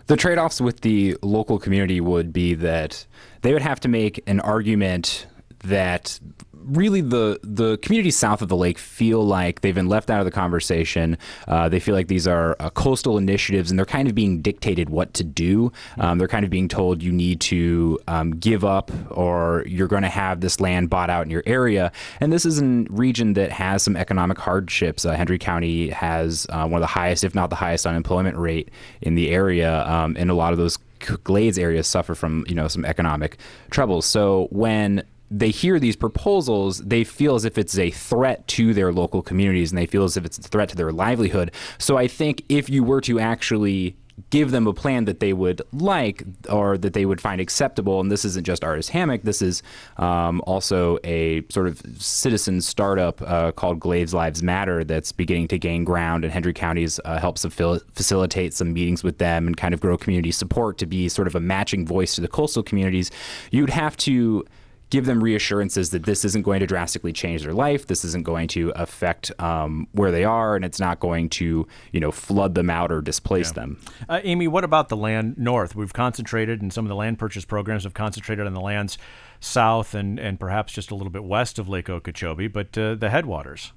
[0.08, 3.06] The trade offs with the local community would be that
[3.42, 5.28] they would have to make an argument
[5.60, 6.20] that
[6.66, 10.26] really the the communities south of the lake feel like they've been left out of
[10.26, 11.18] the conversation.
[11.48, 14.90] Uh, they feel like these are uh, coastal initiatives, and they're kind of being dictated
[14.90, 15.72] what to do.
[15.98, 20.04] Um, they're kind of being told you need to um, give up, or you're going
[20.04, 21.92] to have this land bought out in your area.
[22.20, 25.06] And this is a region that has some economic hardships.
[25.06, 28.70] Uh, County has uh, one of the highest, if not the highest, unemployment rate
[29.02, 30.78] in the area, um, and a lot of those
[31.24, 33.38] glades areas suffer from you know some economic
[33.70, 34.06] troubles.
[34.06, 38.92] So when they hear these proposals, they feel as if it's a threat to their
[38.92, 41.52] local communities and they feel as if it's a threat to their livelihood.
[41.78, 43.96] So I think if you were to actually
[44.30, 48.00] give them a plan that they would like or that they would find acceptable.
[48.00, 49.24] And this isn't just Ardis Hammock.
[49.24, 49.64] This is
[49.98, 55.58] um, also a sort of citizen startup uh, called Glades Lives Matter that's beginning to
[55.58, 56.24] gain ground.
[56.24, 60.32] And Hendry County's uh, helps facilitate some meetings with them and kind of grow community
[60.32, 63.12] support to be sort of a matching voice to the coastal communities.
[63.52, 64.46] You'd have to
[64.90, 67.88] give them reassurances that this isn't going to drastically change their life.
[67.88, 72.00] This isn't going to affect um, where they are, and it's not going to, you
[72.00, 73.54] know, flood them out or displace yeah.
[73.54, 73.82] them.
[74.08, 75.76] Uh, Amy, what about the land north?
[75.76, 78.98] We've concentrated, and some of the land purchase programs have concentrated on the lands
[79.40, 83.10] south and, and perhaps just a little bit west of Lake Okeechobee, but uh, the
[83.10, 83.72] headwaters.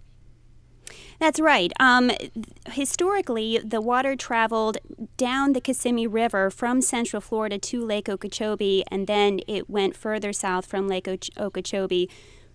[1.22, 1.72] That's right.
[1.78, 2.10] Um,
[2.72, 4.78] historically, the water traveled
[5.16, 10.32] down the Kissimmee River from Central Florida to Lake Okeechobee, and then it went further
[10.32, 11.06] south from Lake
[11.38, 12.08] Okeechobee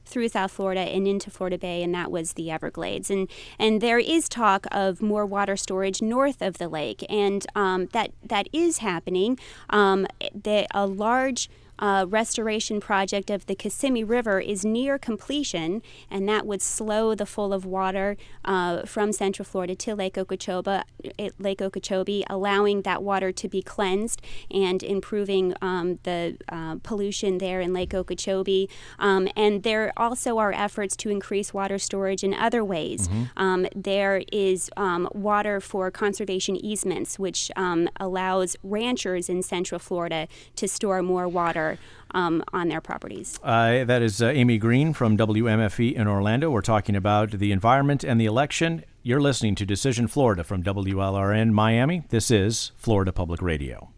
[0.03, 3.09] through South Florida and into Florida Bay, and that was the Everglades.
[3.09, 7.85] And and there is talk of more water storage north of the lake, and um,
[7.93, 9.39] that that is happening.
[9.69, 16.27] Um, the, a large uh, restoration project of the Kissimmee River is near completion, and
[16.27, 20.81] that would slow the flow of water uh, from Central Florida to Lake Okeechobee,
[21.19, 27.37] eh, Lake Okeechobee, allowing that water to be cleansed and improving um, the uh, pollution
[27.37, 28.69] there in Lake Okeechobee.
[28.99, 33.07] Um, and there also are efforts to increase water storage in other ways.
[33.07, 33.23] Mm-hmm.
[33.37, 40.27] Um, there is um, water for conservation easements, which um, allows ranchers in Central Florida
[40.55, 41.79] to store more water water
[42.11, 43.39] um, on their properties.
[43.43, 46.49] Uh, that is uh, Amy Green from WMFE in Orlando.
[46.49, 48.83] We're talking about the environment and the election.
[49.03, 52.03] You're listening to Decision Florida from WLRN Miami.
[52.09, 53.91] This is Florida Public Radio.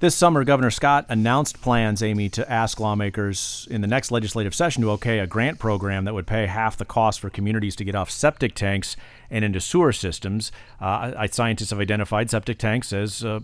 [0.00, 4.80] This summer, Governor Scott announced plans, Amy, to ask lawmakers in the next legislative session
[4.84, 7.96] to okay a grant program that would pay half the cost for communities to get
[7.96, 8.94] off septic tanks
[9.28, 10.52] and into sewer systems.
[10.80, 13.40] Uh, scientists have identified septic tanks as uh,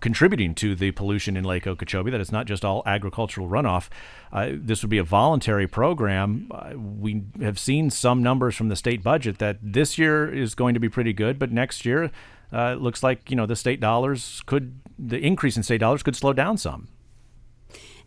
[0.00, 3.90] contributing to the pollution in Lake Okeechobee, that it's not just all agricultural runoff.
[4.32, 6.50] Uh, this would be a voluntary program.
[6.50, 10.72] Uh, we have seen some numbers from the state budget that this year is going
[10.72, 12.10] to be pretty good, but next year,
[12.52, 16.02] uh, it looks like you know the state dollars could the increase in state dollars
[16.02, 16.88] could slow down some.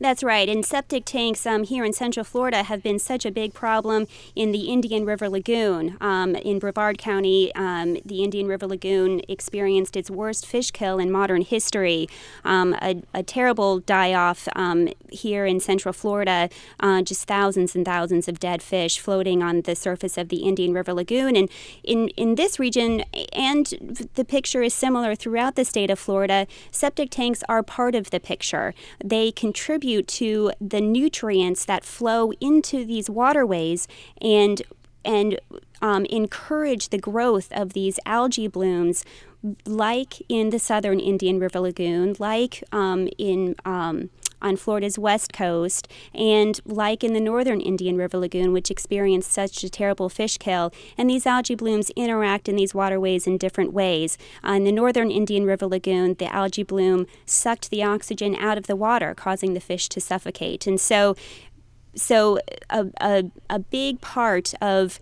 [0.04, 0.50] That's right.
[0.50, 4.52] And septic tanks um, here in Central Florida have been such a big problem in
[4.52, 5.96] the Indian River Lagoon.
[6.02, 11.10] Um, in Brevard County, um, the Indian River Lagoon experienced its worst fish kill in
[11.10, 12.10] modern history.
[12.44, 16.50] Um, a, a, terrible die off um, here in Central Florida,
[16.82, 20.74] uh, just thousands and thousands of dead fish floating on the surface of the Indian
[20.74, 21.38] River Lagoon.
[21.38, 21.50] And
[21.82, 23.68] in, in this region, and
[24.16, 28.20] the picture is similar throughout the state of Florida, septic tanks are part of the
[28.20, 28.74] picture.
[29.02, 33.88] They contribute contribute to the nutrients that flow into these waterways
[34.22, 34.62] and
[35.06, 35.38] and
[35.82, 39.04] um, encourage the growth of these algae blooms,
[39.66, 44.10] like in the southern Indian River Lagoon, like um, in um,
[44.44, 49.64] on Florida's west coast, and like in the northern Indian River Lagoon, which experienced such
[49.64, 50.72] a terrible fish kill.
[50.98, 54.18] And these algae blooms interact in these waterways in different ways.
[54.44, 58.76] In the northern Indian River Lagoon, the algae bloom sucked the oxygen out of the
[58.76, 60.68] water, causing the fish to suffocate.
[60.68, 61.16] And so,
[61.96, 65.00] so a, a, a big part of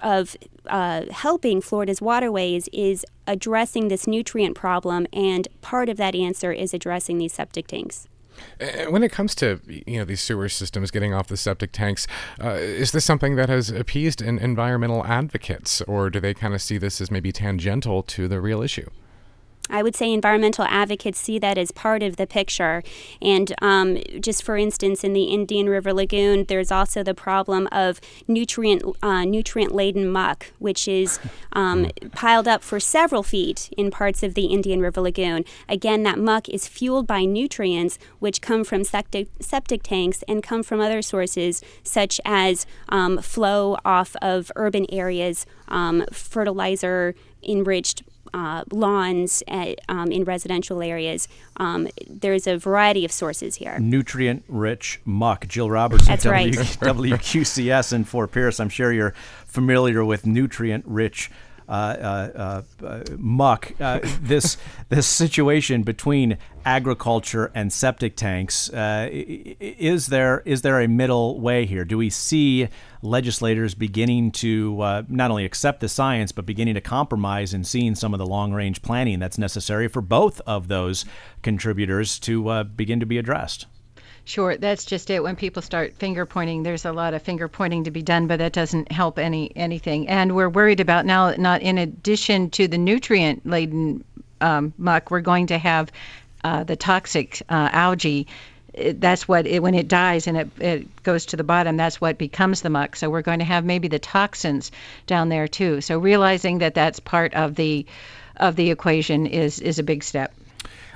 [0.00, 6.52] of uh, helping Florida's waterways is addressing this nutrient problem, and part of that answer
[6.52, 8.06] is addressing these septic tanks.
[8.88, 12.06] When it comes to you know these sewer systems getting off the septic tanks,
[12.42, 16.78] uh, is this something that has appeased environmental advocates, or do they kind of see
[16.78, 18.88] this as maybe tangential to the real issue?
[19.70, 22.82] I would say environmental advocates see that as part of the picture.
[23.20, 28.00] And um, just for instance, in the Indian River Lagoon, there's also the problem of
[28.26, 31.18] nutrient uh, nutrient laden muck, which is
[31.52, 35.44] um, piled up for several feet in parts of the Indian River Lagoon.
[35.68, 40.62] Again, that muck is fueled by nutrients which come from septic, septic tanks and come
[40.62, 48.02] from other sources such as um, flow off of urban areas, um, fertilizer enriched
[48.34, 51.28] uh, lawns at, um, in residential areas.
[51.56, 53.78] Um, there's a variety of sources here.
[53.78, 55.46] Nutrient rich muck.
[55.48, 56.54] Jill Robertson, That's w- right.
[56.54, 58.60] WQCS in Fort Pierce.
[58.60, 59.14] I'm sure you're
[59.46, 61.72] familiar with nutrient rich uh, uh, uh, Uh,
[62.82, 63.74] uh, uh, muck.
[64.22, 64.56] this
[64.88, 71.84] this situation between agriculture and septic tanks is there is there a middle way here?
[71.84, 72.68] Do we see
[73.02, 77.94] legislators beginning to uh, not only accept the science but beginning to compromise and seeing
[77.94, 81.04] some of the long range planning that's necessary for both of those
[81.42, 83.66] contributors to uh, begin to be addressed?
[84.28, 85.22] Sure, that's just it.
[85.22, 88.36] When people start finger pointing, there's a lot of finger pointing to be done, but
[88.40, 90.06] that doesn't help any anything.
[90.06, 94.04] And we're worried about now, not in addition to the nutrient laden
[94.42, 95.90] um, muck, we're going to have
[96.44, 98.26] uh, the toxic uh, algae.
[98.76, 102.18] That's what it, when it dies and it, it goes to the bottom, that's what
[102.18, 102.96] becomes the muck.
[102.96, 104.70] So we're going to have maybe the toxins
[105.06, 105.80] down there too.
[105.80, 107.86] So realizing that that's part of the
[108.36, 110.34] of the equation is is a big step.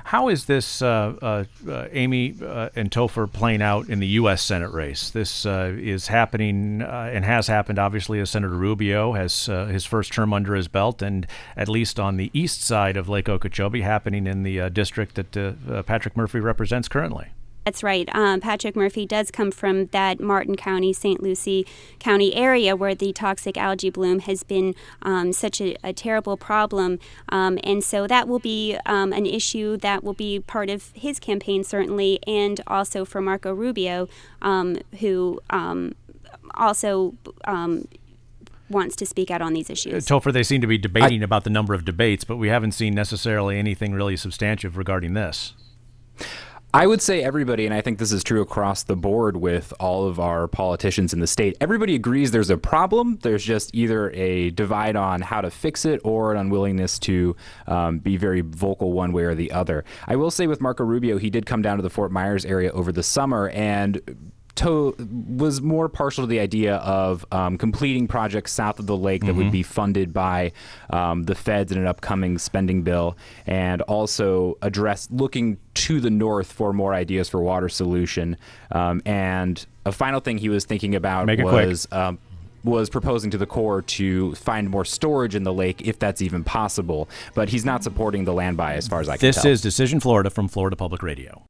[0.05, 4.41] How is this, uh, uh, uh, Amy uh, and Topher, playing out in the U.S.
[4.41, 5.09] Senate race?
[5.09, 10.33] This uh, is happening and has happened, obviously, as Senator Rubio has his first term
[10.33, 14.43] under his belt, and at least on the east side of Lake Okeechobee, happening in
[14.43, 17.29] the district that Patrick Murphy represents currently.
[17.65, 18.09] That's right.
[18.13, 21.21] Um, Patrick Murphy does come from that Martin County, St.
[21.21, 21.65] Lucie
[21.99, 26.99] County area where the toxic algae bloom has been um, such a, a, terrible problem.
[27.29, 31.19] Um, and so that will be um, an issue that will be part of his
[31.19, 34.09] campaign, certainly, and also for Marco Rubio,
[34.41, 35.95] um, who um,
[36.55, 37.13] also
[38.69, 40.05] wants to speak out on these issues.
[40.05, 42.73] Topher, they seem to be debating I, about the number of debates, but we haven't
[42.73, 45.53] seen necessarily anything really substantive regarding this.
[46.75, 50.07] I would say everybody, and I think this is true across the board with all
[50.07, 53.19] of our politicians in the state, everybody agrees there's a problem.
[53.21, 57.35] There's just either a divide on how to fix it or an unwillingness to
[57.67, 59.85] um, be very vocal one way or the other.
[60.07, 62.71] I will say with Marco Rubio, he did come down to the Fort Myers area
[62.71, 64.95] over the summer and to,
[65.27, 69.33] was more partial to the idea of um, completing projects south of the lake that
[69.33, 70.51] would be funded by
[70.91, 76.51] um, the feds in an upcoming spending bill, and also address looking to the north
[76.51, 78.37] for more ideas for water solution.
[78.71, 81.87] Um, and a final thing he was thinking about Make was.
[81.91, 82.19] Um,
[82.63, 86.45] was proposing to the Corps to find more storage in the lake if that's even
[86.45, 89.51] possible, but he's not supporting the land buy as far as I can This tell.
[89.51, 91.43] is Decision Florida from Florida Public Radio.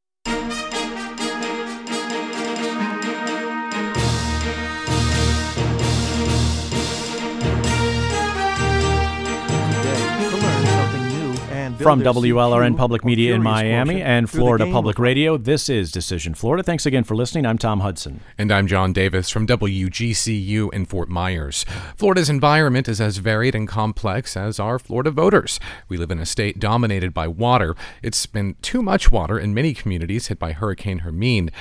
[11.83, 16.63] From WLRN Public Media in Miami and Florida Public Radio, this is Decision Florida.
[16.63, 17.45] Thanks again for listening.
[17.45, 18.21] I'm Tom Hudson.
[18.37, 21.65] And I'm John Davis from WGCU in Fort Myers.
[21.97, 25.59] Florida's environment is as varied and complex as are Florida voters.
[25.89, 27.75] We live in a state dominated by water.
[28.01, 31.51] It's been too much water in many communities hit by Hurricane Hermine.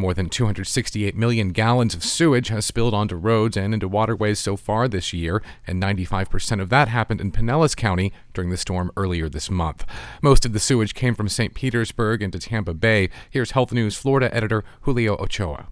[0.00, 4.56] More than 268 million gallons of sewage has spilled onto roads and into waterways so
[4.56, 9.28] far this year, and 95% of that happened in Pinellas County during the storm earlier
[9.28, 9.84] this month.
[10.22, 11.52] Most of the sewage came from St.
[11.52, 13.10] Petersburg into Tampa Bay.
[13.28, 15.68] Here's Health News Florida editor Julio Ochoa.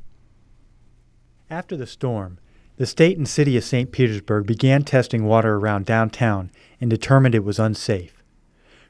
[1.49, 2.39] After the storm,
[2.77, 3.91] the state and city of St.
[3.91, 6.51] Petersburg began testing water around downtown
[6.83, 8.23] and determined it was unsafe.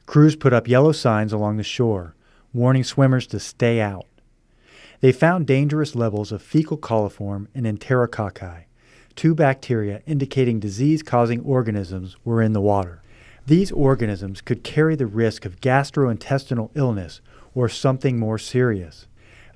[0.05, 2.13] Crews put up yellow signs along the shore,
[2.53, 4.05] warning swimmers to stay out.
[5.01, 8.65] They found dangerous levels of fecal coliform and enterococci,
[9.15, 13.01] two bacteria indicating disease causing organisms were in the water.
[13.47, 17.21] These organisms could carry the risk of gastrointestinal illness
[17.55, 19.07] or something more serious.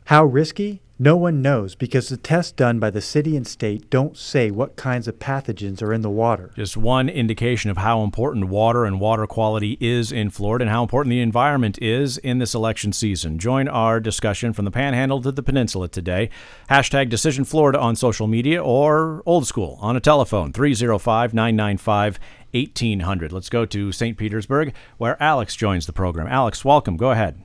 [0.06, 0.82] How risky?
[1.04, 4.78] No one knows because the tests done by the city and state don't say what
[4.78, 6.52] kinds of pathogens are in the water.
[6.56, 10.82] Just one indication of how important water and water quality is in Florida and how
[10.82, 13.38] important the environment is in this election season.
[13.38, 16.30] Join our discussion from the Panhandle to the Peninsula today.
[16.70, 22.18] Hashtag Decision Florida on social media or old school on a telephone 305 995
[22.52, 23.34] 1800.
[23.34, 24.18] Let's go to St.
[24.18, 26.28] Petersburg where Alex joins the program.
[26.28, 26.96] Alex, welcome.
[26.96, 27.44] Go ahead.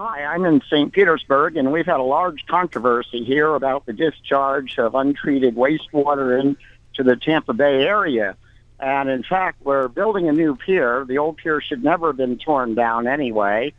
[0.00, 0.92] Hi, I'm in St.
[0.92, 7.02] Petersburg, and we've had a large controversy here about the discharge of untreated wastewater into
[7.02, 8.36] the Tampa Bay area.
[8.78, 11.04] And in fact, we're building a new pier.
[11.04, 13.72] The old pier should never have been torn down anyway,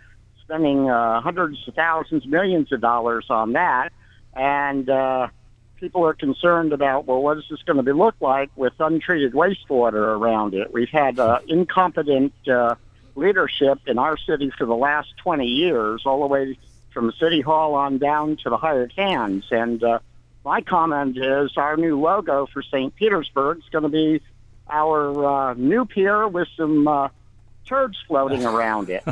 [0.43, 3.93] spending uh, hundreds of thousands, millions of dollars on that.
[4.33, 5.29] And uh,
[5.77, 10.17] people are concerned about, well, what is this going to look like with untreated wastewater
[10.19, 10.73] around it?
[10.73, 12.75] We've had uh, incompetent uh,
[13.19, 16.57] leadership in our city for the last 20 years, all the way
[16.91, 19.45] from City Hall on down to the hired hands.
[19.51, 19.99] And uh,
[20.43, 22.95] my comment is our new logo for St.
[22.95, 24.21] Petersburg is going to be
[24.69, 27.09] our uh, new pier with some uh,
[27.65, 29.03] turds floating around it.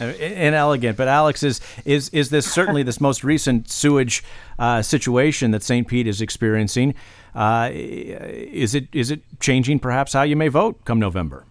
[0.00, 0.96] inelegant.
[0.96, 4.24] But Alex, is is is this certainly this most recent sewage
[4.58, 5.86] uh, situation that St.
[5.86, 6.94] Pete is experiencing?
[7.34, 11.44] Uh, is it is it changing perhaps how you may vote come November?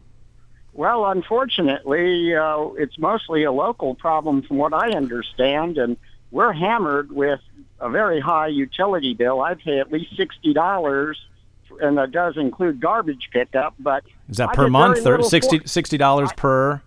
[0.79, 5.97] Well, unfortunately, uh, it's mostly a local problem, from what I understand, and
[6.31, 7.41] we're hammered with
[7.81, 9.41] a very high utility bill.
[9.41, 11.19] I pay at least sixty dollars,
[11.81, 13.73] and that does include garbage pickup.
[13.77, 16.81] But Is that I per month or little 60 for- dollars per?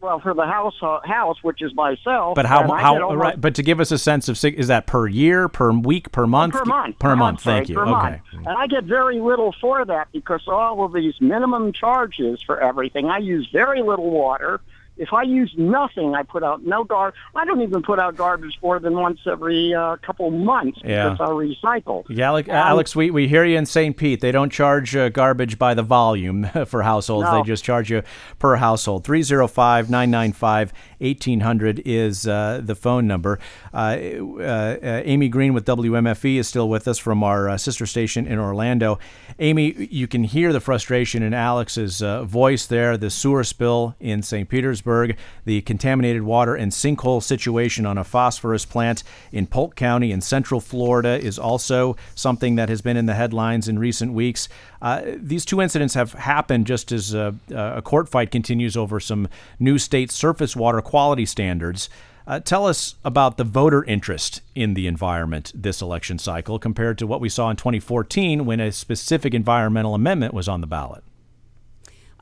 [0.00, 2.34] Well, for the house, uh, house, which is myself.
[2.34, 3.38] But how how right?
[3.38, 6.54] But to give us a sense of is that per year, per week, per month?
[6.54, 6.98] Per month.
[6.98, 7.40] Per month.
[7.42, 7.78] sorry, Thank you.
[7.78, 7.90] Okay.
[7.90, 8.22] month.
[8.32, 13.10] And I get very little for that because all of these minimum charges for everything.
[13.10, 14.60] I use very little water.
[15.00, 17.18] If I use nothing, I put out no garbage.
[17.34, 21.10] I don't even put out garbage more than once every uh, couple months Yeah.
[21.10, 22.04] because I recycle.
[22.08, 23.96] Yeah, Alex, Um, Alex we, we hear you in St.
[23.96, 24.20] Pete.
[24.20, 27.24] They don't charge uh, garbage by the volume for households.
[27.24, 27.38] No.
[27.42, 28.02] They just charge you
[28.38, 29.04] per household.
[29.04, 33.38] 305 995 1800 is uh, the phone number.
[33.72, 37.86] Uh, uh, uh, Amy Green with WMFE is still with us from our uh, sister
[37.86, 38.98] station in Orlando.
[39.38, 42.98] Amy, you can hear the frustration in Alex's uh, voice there.
[42.98, 44.46] The sewer spill in St.
[44.48, 44.89] Petersburg,
[45.44, 50.60] the contaminated water and sinkhole situation on a phosphorus plant in Polk County in central
[50.60, 54.48] Florida is also something that has been in the headlines in recent weeks.
[54.82, 59.28] Uh, these two incidents have happened just as uh, a court fight continues over some
[59.58, 61.88] new state surface water quality standards.
[62.26, 67.06] Uh, tell us about the voter interest in the environment this election cycle compared to
[67.06, 71.02] what we saw in 2014 when a specific environmental amendment was on the ballot.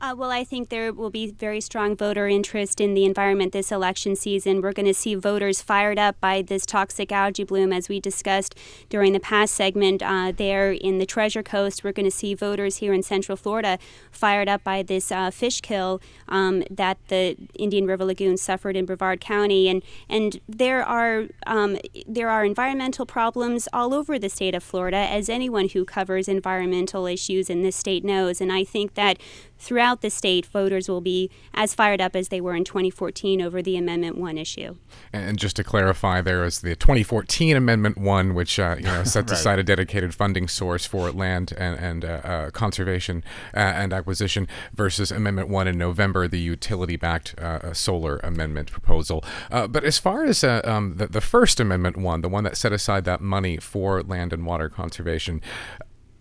[0.01, 3.69] Uh, well, I think there will be very strong voter interest in the environment this
[3.69, 4.61] election season.
[4.61, 8.55] We're going to see voters fired up by this toxic algae bloom, as we discussed
[8.87, 11.83] during the past segment uh, there in the Treasure Coast.
[11.83, 13.77] We're going to see voters here in Central Florida
[14.09, 18.85] fired up by this uh, fish kill um, that the Indian River Lagoon suffered in
[18.85, 21.77] Brevard County, and and there are um,
[22.07, 27.05] there are environmental problems all over the state of Florida, as anyone who covers environmental
[27.05, 28.39] issues in this state knows.
[28.39, 29.17] And I think that
[29.59, 33.61] throughout the state, voters will be as fired up as they were in 2014 over
[33.61, 34.75] the Amendment 1 issue.
[35.13, 39.31] And just to clarify, there is the 2014 Amendment 1, which uh, you know, sets
[39.31, 39.39] right.
[39.39, 44.47] aside a dedicated funding source for land and, and uh, uh, conservation uh, and acquisition,
[44.73, 49.23] versus Amendment 1 in November, the utility backed uh, solar amendment proposal.
[49.51, 52.71] Uh, but as far as um, the, the first Amendment 1, the one that set
[52.71, 55.41] aside that money for land and water conservation,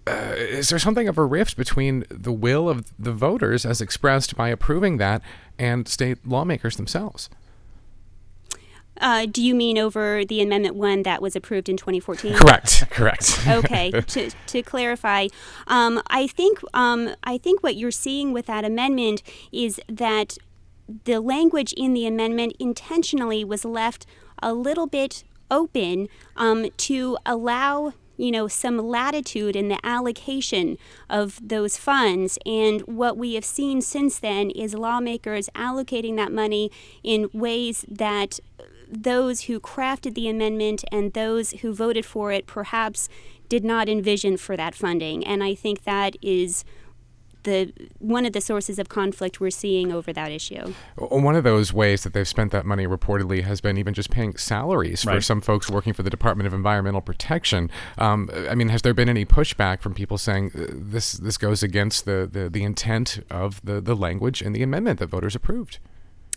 [0.08, 4.36] uh, is there something of a rift between the will of the voters as expressed
[4.36, 5.22] by approving that
[5.58, 7.28] and state lawmakers themselves?
[9.00, 12.34] Uh, do you mean over the Amendment 1 that was approved in 2014?
[12.34, 13.46] Correct, correct.
[13.46, 15.28] okay, to, to clarify,
[15.66, 20.36] um, I, think, um, I think what you're seeing with that amendment is that
[21.04, 24.06] the language in the amendment intentionally was left
[24.42, 30.76] a little bit open um, to allow you know, some latitude in the allocation
[31.08, 32.38] of those funds.
[32.44, 36.70] And what we have seen since then is lawmakers allocating that money
[37.02, 38.40] in ways that
[38.90, 43.08] those who crafted the amendment and those who voted for it perhaps
[43.48, 45.24] did not envision for that funding.
[45.26, 46.64] And I think that is
[47.44, 50.74] the one of the sources of conflict we're seeing over that issue.
[50.96, 54.36] One of those ways that they've spent that money reportedly has been even just paying
[54.36, 55.14] salaries right.
[55.14, 57.70] for some folks working for the Department of Environmental Protection.
[57.96, 61.62] Um, I mean, has there been any pushback from people saying uh, this this goes
[61.62, 65.78] against the, the, the intent of the, the language in the amendment that voters approved?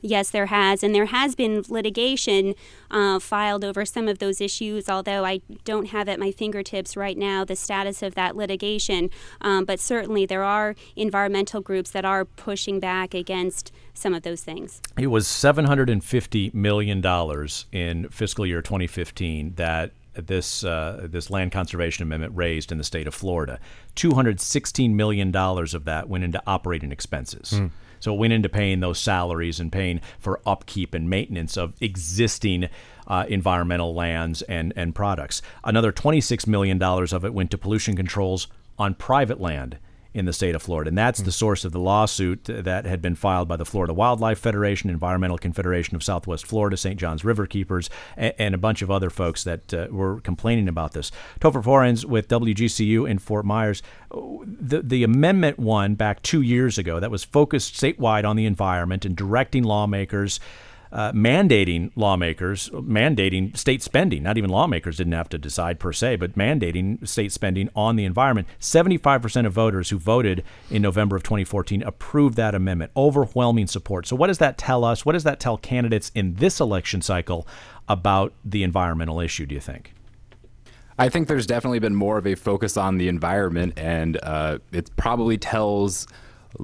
[0.02, 2.56] Yes, there has, and there has been litigation
[2.90, 4.90] uh, filed over some of those issues.
[4.90, 9.10] Although I don't have at my fingertips right now the status of that litigation,
[9.42, 14.42] um, but certainly there are environmental groups that are pushing back against some of those
[14.42, 14.82] things.
[14.98, 21.08] It was seven hundred and fifty million dollars in fiscal year 2015 that this uh,
[21.10, 23.60] this land conservation amendment raised in the state of Florida.
[23.96, 27.52] Two hundred sixteen million dollars of that went into operating expenses.
[27.56, 27.72] Mm.
[28.02, 32.68] So it went into paying those salaries and paying for upkeep and maintenance of existing
[33.08, 35.42] uh, environmental lands and, and products.
[35.64, 38.48] Another $26 million of it went to pollution controls
[38.78, 39.78] on private land
[40.14, 40.90] in the state of Florida.
[40.90, 41.26] And that's mm-hmm.
[41.26, 45.38] the source of the lawsuit that had been filed by the Florida Wildlife Federation, Environmental
[45.38, 47.00] Confederation of Southwest Florida, St.
[47.00, 50.94] John's River Keepers, and, and a bunch of other folks that uh, were complaining about
[50.94, 51.12] this.
[51.40, 53.82] Topher Forhecz with WGCU in Fort Myers.
[54.12, 59.06] The, the amendment one back two years ago that was focused statewide on the environment
[59.06, 60.40] and directing lawmakers
[60.92, 64.24] uh, mandating lawmakers, mandating state spending.
[64.24, 68.06] Not even lawmakers didn't have to decide per se, but mandating state spending on the
[68.06, 68.48] environment.
[68.60, 72.92] 75% of voters who voted in November of 2014 approved that amendment.
[72.96, 74.08] Overwhelming support.
[74.08, 75.06] So, what does that tell us?
[75.06, 77.48] What does that tell candidates in this election cycle
[77.88, 79.94] about the environmental issue, do you think?
[80.98, 84.96] I think there's definitely been more of a focus on the environment, and uh, it
[84.98, 86.08] probably tells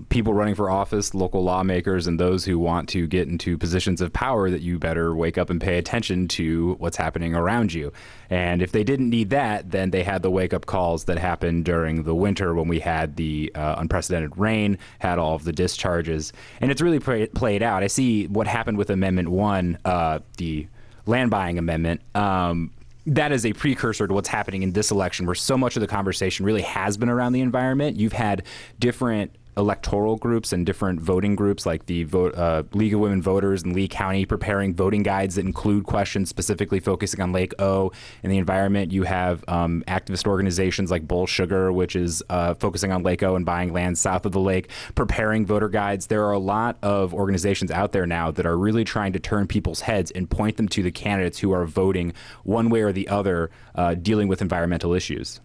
[0.10, 4.12] people running for office, local lawmakers, and those who want to get into positions of
[4.14, 7.92] power that you better wake up and pay attention to what's happening around you.
[8.30, 11.66] And if they didn't need that, then they had the wake up calls that happened
[11.66, 16.34] during the winter when we had the uh, unprecedented rain, had all of the discharges.
[16.62, 17.84] And it's really play- played out.
[17.84, 20.68] I see what happened with Amendment 1, uh, the
[21.06, 22.02] land buying amendment.
[22.16, 22.72] Um,
[23.06, 25.88] that is a precursor to what's happening in this election, where so much of the
[25.88, 27.96] conversation really has been around the environment.
[27.96, 28.44] You've had
[28.80, 33.64] different electoral groups and different voting groups like the vote, uh, League of Women Voters
[33.64, 37.92] in Lee County preparing voting guides that include questions specifically focusing on Lake O
[38.24, 38.92] and the environment.
[38.92, 43.46] You have um, activist organizations like Bullsugar, which is uh, focusing on Lake O and
[43.46, 46.08] buying land south of the lake, preparing voter guides.
[46.08, 49.48] There are a lot of organizations out there now that are really trying to turn
[49.48, 53.08] people's heads and point them to the candidates who are voting one way or the
[53.08, 55.42] other, uh, dealing with environmental issues.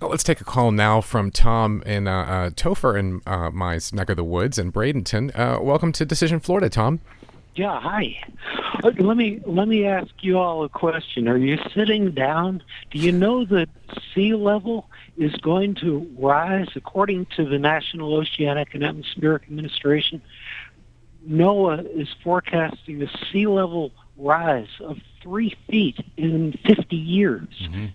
[0.00, 3.78] Well, let's take a call now from Tom in uh, uh, Topher in uh, my
[3.92, 5.30] neck of the woods in Bradenton.
[5.38, 7.00] Uh, welcome to Decision Florida, Tom.
[7.54, 8.18] Yeah, hi.
[8.82, 11.28] Uh, let me let me ask you all a question.
[11.28, 12.62] Are you sitting down?
[12.90, 13.68] Do you know that
[14.14, 20.22] sea level is going to rise according to the National Oceanic and Atmospheric Administration?
[21.28, 27.48] NOAA is forecasting a sea level rise of three feet in 50 years.
[27.62, 27.86] Mm-hmm.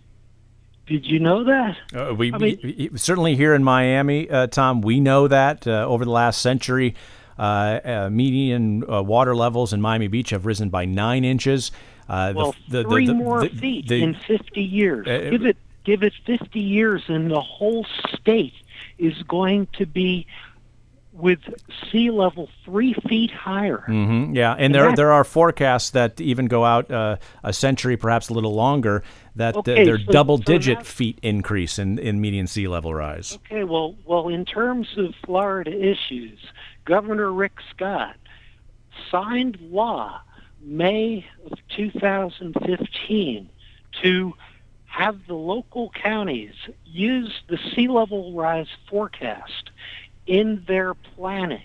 [0.88, 1.78] Did you know that?
[1.96, 5.86] Uh, we, I mean- we- certainly here in Miami, uh, Tom, we know that uh,
[5.88, 6.96] over the last century,
[7.40, 11.72] uh, uh, median uh, water levels in Miami Beach have risen by nine inches.
[12.08, 15.06] Uh, Well, the, the, three the- more feet in 50 years.
[15.06, 17.86] Give it, give it 50 years, and the whole
[18.20, 18.54] state
[19.00, 20.28] is going to be
[21.18, 21.40] with
[21.92, 23.84] sea level three feet higher.
[23.88, 27.54] hmm yeah, and And there that- there are forecasts that even go out uh, a
[27.54, 29.02] century, perhaps a little longer,
[29.36, 32.94] that uh, Okay, they're so- double so digit feet increase in, in median sea level
[32.94, 33.38] rise.
[33.46, 36.38] Okay, well, well, in terms of Florida issues,
[36.84, 38.16] Governor Rick Scott
[39.10, 40.22] signed law
[40.62, 43.50] May of 2015
[44.02, 44.34] to
[44.86, 46.54] have the local counties
[46.86, 49.70] use the sea level rise forecast
[50.28, 51.64] in their planning.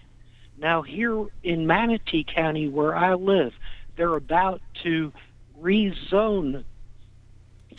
[0.59, 3.55] Now, here in Manatee County, where I live,
[3.97, 5.13] they're about to
[5.61, 6.65] rezone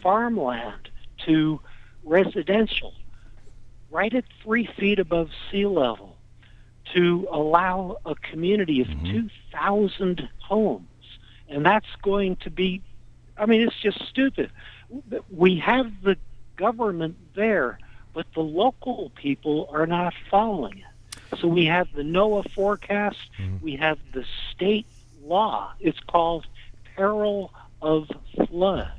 [0.02, 0.90] farmland
[1.26, 1.60] to
[2.04, 2.94] residential
[3.92, 6.16] right at three feet above sea level
[6.94, 9.28] to allow a community of mm-hmm.
[9.52, 10.88] 2,000 homes.
[11.50, 12.82] And that's going to be,
[13.38, 14.50] I mean, it's just stupid.
[15.30, 16.18] We have the
[16.56, 17.80] government there,
[18.14, 21.40] but the local people are not following it.
[21.40, 23.64] So we have the NOAA forecast, mm-hmm.
[23.64, 24.86] we have the state
[25.24, 25.74] law.
[25.80, 26.46] It's called
[26.96, 28.10] peril of
[28.48, 28.92] flood.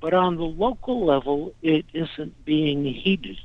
[0.00, 3.38] But on the local level, it isn't being heeded.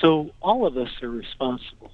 [0.00, 1.92] So all of us are responsible.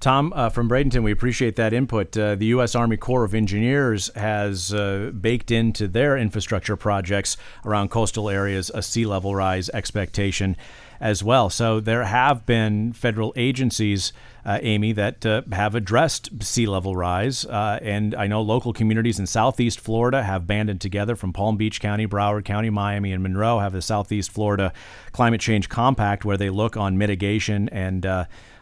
[0.00, 2.16] Tom uh, from Bradenton, we appreciate that input.
[2.16, 2.74] Uh, the U.S.
[2.74, 7.36] Army Corps of Engineers has uh, baked into their infrastructure projects
[7.66, 10.56] around coastal areas a sea level rise expectation
[11.00, 11.50] as well.
[11.50, 17.44] So there have been federal agencies, uh, Amy, that uh, have addressed sea level rise.
[17.44, 21.78] Uh, and I know local communities in Southeast Florida have banded together from Palm Beach
[21.78, 24.72] County, Broward County, Miami, and Monroe have the Southeast Florida
[25.12, 28.06] Climate Change Compact where they look on mitigation and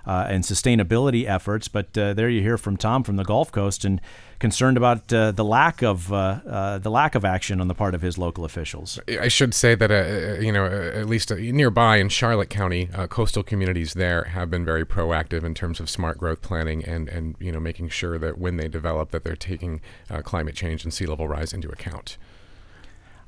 [0.08, 1.68] uh, and sustainability efforts.
[1.68, 4.00] But uh, there you hear from Tom from the Gulf Coast and
[4.38, 7.94] concerned about uh, the lack of uh, uh, the lack of action on the part
[7.94, 8.98] of his local officials.
[9.06, 13.92] I should say that uh, you know at least nearby in Charlotte County, coastal communities
[13.92, 17.60] there have been very proactive in terms of smart growth planning and and you know
[17.60, 19.82] making sure that when they develop that they're taking
[20.22, 22.16] climate change and sea level rise into account.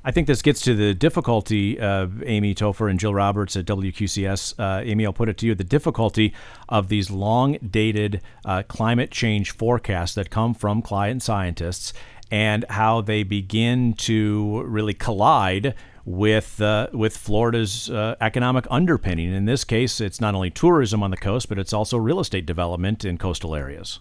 [0.03, 4.55] I think this gets to the difficulty, uh, Amy Topher and Jill Roberts at WQCS.
[4.57, 6.33] Uh, Amy, I'll put it to you the difficulty
[6.67, 11.93] of these long dated uh, climate change forecasts that come from client scientists
[12.31, 19.31] and how they begin to really collide with uh, with Florida's uh, economic underpinning.
[19.31, 22.47] In this case, it's not only tourism on the coast, but it's also real estate
[22.47, 23.99] development in coastal areas.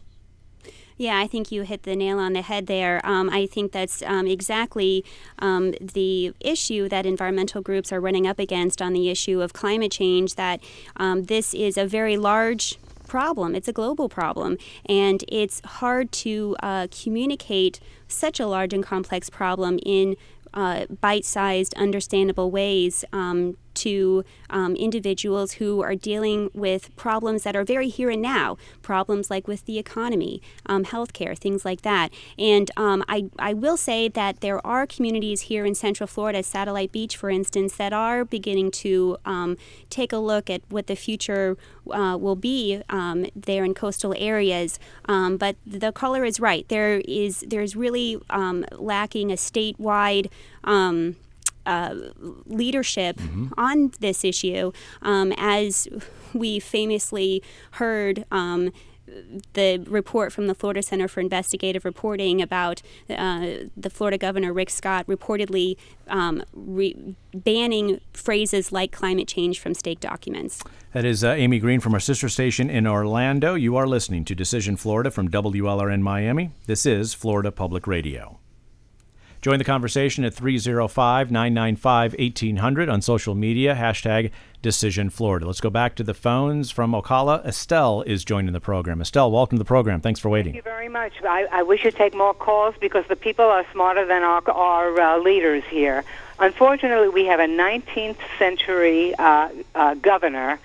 [1.01, 3.01] Yeah, I think you hit the nail on the head there.
[3.05, 5.03] Um, I think that's um, exactly
[5.39, 9.93] um, the issue that environmental groups are running up against on the issue of climate
[9.93, 10.35] change.
[10.35, 10.63] That
[10.99, 12.77] um, this is a very large
[13.07, 13.55] problem.
[13.55, 19.31] It's a global problem, and it's hard to uh, communicate such a large and complex
[19.31, 20.17] problem in
[20.53, 27.64] uh, bite-sized, understandable ways um, to um, individuals who are dealing with problems that are
[27.64, 32.11] very here and now, problems like with the economy, um, healthcare, things like that.
[32.39, 36.93] And um, I, I will say that there are communities here in Central Florida, Satellite
[36.93, 39.57] Beach, for instance, that are beginning to um,
[39.89, 41.57] take a look at what the future
[41.91, 44.79] uh, will be um, there in coastal areas.
[45.07, 46.68] Um, but the caller is right.
[46.68, 48.18] There is there's really
[48.73, 50.31] lacking a statewide.
[50.64, 51.16] Um,
[51.67, 51.95] uh,
[52.47, 53.21] leadership
[53.57, 55.89] on this issue, um, as
[56.33, 57.43] we famously
[57.73, 58.25] heard.
[58.31, 58.73] Um,
[59.55, 63.47] the report from the Florida Center for Investigative Reporting about uh,
[63.77, 65.77] the Florida Governor Rick Scott reportedly
[66.09, 70.63] um, re- banning phrases like climate change from state documents.
[70.93, 73.55] That is uh, Amy Green from our sister station in Orlando.
[73.55, 76.51] You are listening to Decision Florida from WLRN Miami.
[76.67, 78.39] This is Florida Public Radio.
[79.43, 85.47] Join the conversation at 305 995 1800 on social media, hashtag Decision Florida.
[85.47, 87.43] Let's go back to the phones from Ocala.
[87.47, 89.01] Estelle is joining the program.
[89.01, 90.03] Estelle, welcome to the program.
[90.03, 90.53] Thanks for waiting.
[90.53, 91.14] Thank you very much.
[91.22, 95.01] I, I wish you'd take more calls because the people are smarter than our, our
[95.01, 96.05] uh, leaders here.
[96.38, 100.61] Unfortunately, we have a 19th century uh, uh, governor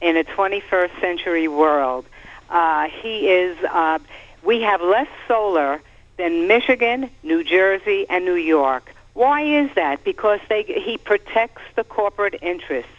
[0.00, 2.06] in a 21st century world.
[2.48, 3.98] Uh, he is, uh,
[4.44, 5.82] we have less solar
[6.20, 8.94] than Michigan, New Jersey, and New York.
[9.14, 10.04] Why is that?
[10.04, 12.90] Because they, he protects the corporate interests.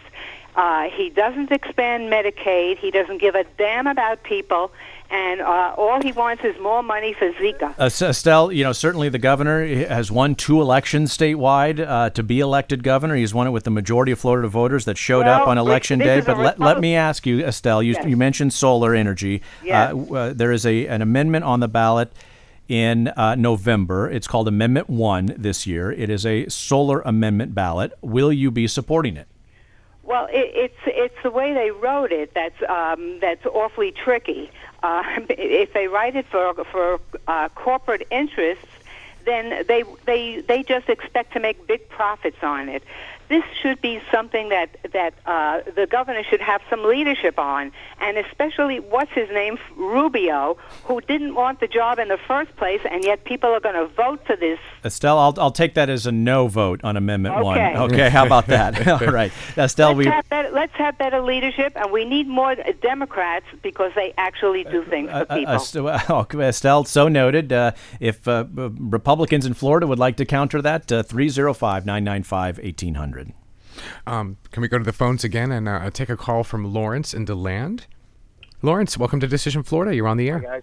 [0.54, 2.76] Uh, he doesn't expand Medicaid.
[2.78, 4.70] He doesn't give a damn about people.
[5.08, 7.74] And uh, all he wants is more money for Zika.
[7.78, 12.40] Uh, Estelle, you know, certainly the governor has won two elections statewide uh, to be
[12.40, 13.14] elected governor.
[13.14, 15.98] He's won it with the majority of Florida voters that showed Well, up on election
[15.98, 16.20] day.
[16.20, 18.06] But let, let me ask you, Estelle, you, Yes.
[18.06, 19.42] you mentioned solar energy.
[19.62, 19.92] Yes.
[19.92, 22.12] Uh, uh, there is a an amendment on the ballot
[22.72, 24.08] in uh, November.
[24.08, 25.92] It's called Amendment 1 this year.
[25.92, 27.92] It is a solar amendment ballot.
[28.00, 29.28] Will you be supporting it?
[30.02, 34.50] Well, it, it's it's the way they wrote it that's um, that's awfully tricky.
[34.82, 36.98] Uh, if they write it for for
[37.28, 38.64] uh, corporate interests,
[39.26, 42.82] then they they they just expect to make big profits on it.
[43.34, 47.72] This should be something that that uh, the governor should have some leadership on,
[48.04, 52.80] and especially what's his name Rubio, who didn't want the job in the first place,
[52.92, 56.06] and yet people are going to vote for this Estelle, I'll, I'll take that as
[56.06, 57.72] a no vote on Amendment Okay.
[57.74, 57.76] 1.
[57.92, 58.86] Okay, how about that?
[59.02, 59.32] All right.
[59.56, 60.04] Estelle, we.
[60.04, 64.64] let's, have better, let's have better leadership, and we need more Democrats because they actually
[64.64, 65.54] do things for Uh, people.
[65.54, 67.52] uh, Est- Estelle, so noted.
[67.52, 68.68] Uh, if uh, uh,
[68.98, 73.21] Republicans in Florida would like to counter that, uh, 305 995 1800.
[74.06, 77.14] Um, can we go to the phones again and uh, take a call from Lawrence
[77.14, 77.86] in DeLand?
[78.62, 79.94] Lawrence, welcome to Decision Florida.
[79.94, 80.38] You're on the air.
[80.38, 80.62] Hi, guys.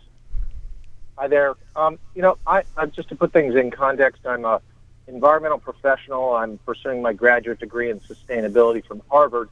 [1.18, 1.56] Hi there.
[1.76, 4.62] Um, you know, I, I just to put things in context, I'm a
[5.10, 6.34] environmental professional.
[6.36, 9.50] I'm pursuing my graduate degree in sustainability from Harvard,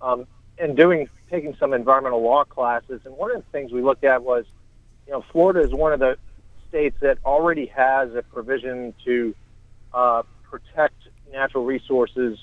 [0.00, 0.26] um,
[0.58, 3.00] and doing taking some environmental law classes.
[3.04, 4.46] And one of the things we looked at was,
[5.06, 6.16] you know, Florida is one of the
[6.68, 9.34] states that already has a provision to
[9.92, 10.94] uh, protect
[11.30, 12.38] natural resources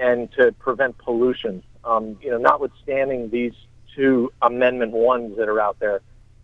[0.00, 1.62] and to prevent pollution.
[1.84, 3.52] Um, you know, notwithstanding these
[3.94, 6.00] two amendment ones that are out there,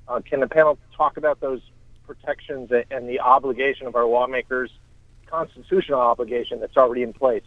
[0.09, 1.61] uh, can the panel talk about those
[2.07, 4.70] protections and the obligation of our lawmakers,
[5.26, 7.42] constitutional obligation that's already in place?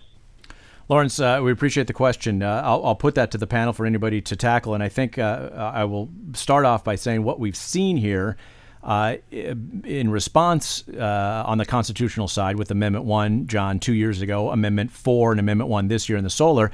[0.90, 2.42] Lawrence, uh, we appreciate the question.
[2.42, 4.74] Uh, I'll, I'll put that to the panel for anybody to tackle.
[4.74, 8.38] And I think uh, I will start off by saying what we've seen here
[8.84, 14.52] uh, in response uh, on the constitutional side with Amendment 1, John, two years ago,
[14.52, 16.72] Amendment 4, and Amendment 1 this year in the solar,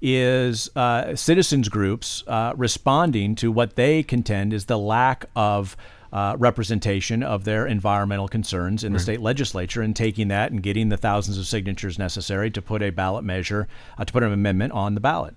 [0.00, 5.76] is uh, citizens groups uh, responding to what they contend is the lack of
[6.12, 9.02] uh, representation of their environmental concerns in the Right.
[9.02, 12.90] state legislature and taking that and getting the thousands of signatures necessary to put a
[12.90, 13.66] ballot measure,
[13.98, 15.34] uh, to put an amendment on the ballot.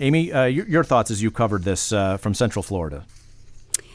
[0.00, 3.04] Amy, uh, your, your thoughts as you covered this uh, from Central Florida.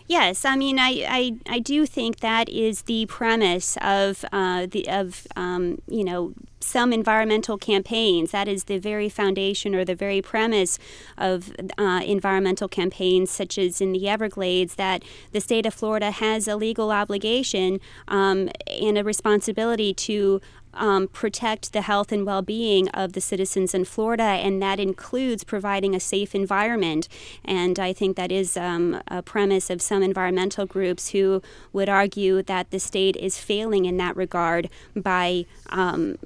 [0.10, 4.90] Yes, I mean, I, I, I do think that is the premise of uh, the
[4.90, 8.32] of um, you know some environmental campaigns.
[8.32, 10.80] That is the very foundation or the very premise
[11.16, 14.76] of uh, environmental campaigns, such as in the Everglades.
[14.76, 20.42] That the state of Florida has a legal obligation um, and a responsibility to
[20.74, 25.44] um, protect the health and well being of the citizens in Florida, and that includes
[25.44, 27.08] providing a safe environment.
[27.44, 31.42] And I think that is um, a premise of some environmental groups who
[31.74, 36.18] would argue that the state is failing in that regard by, um,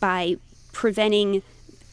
[0.00, 0.36] by
[0.72, 1.42] preventing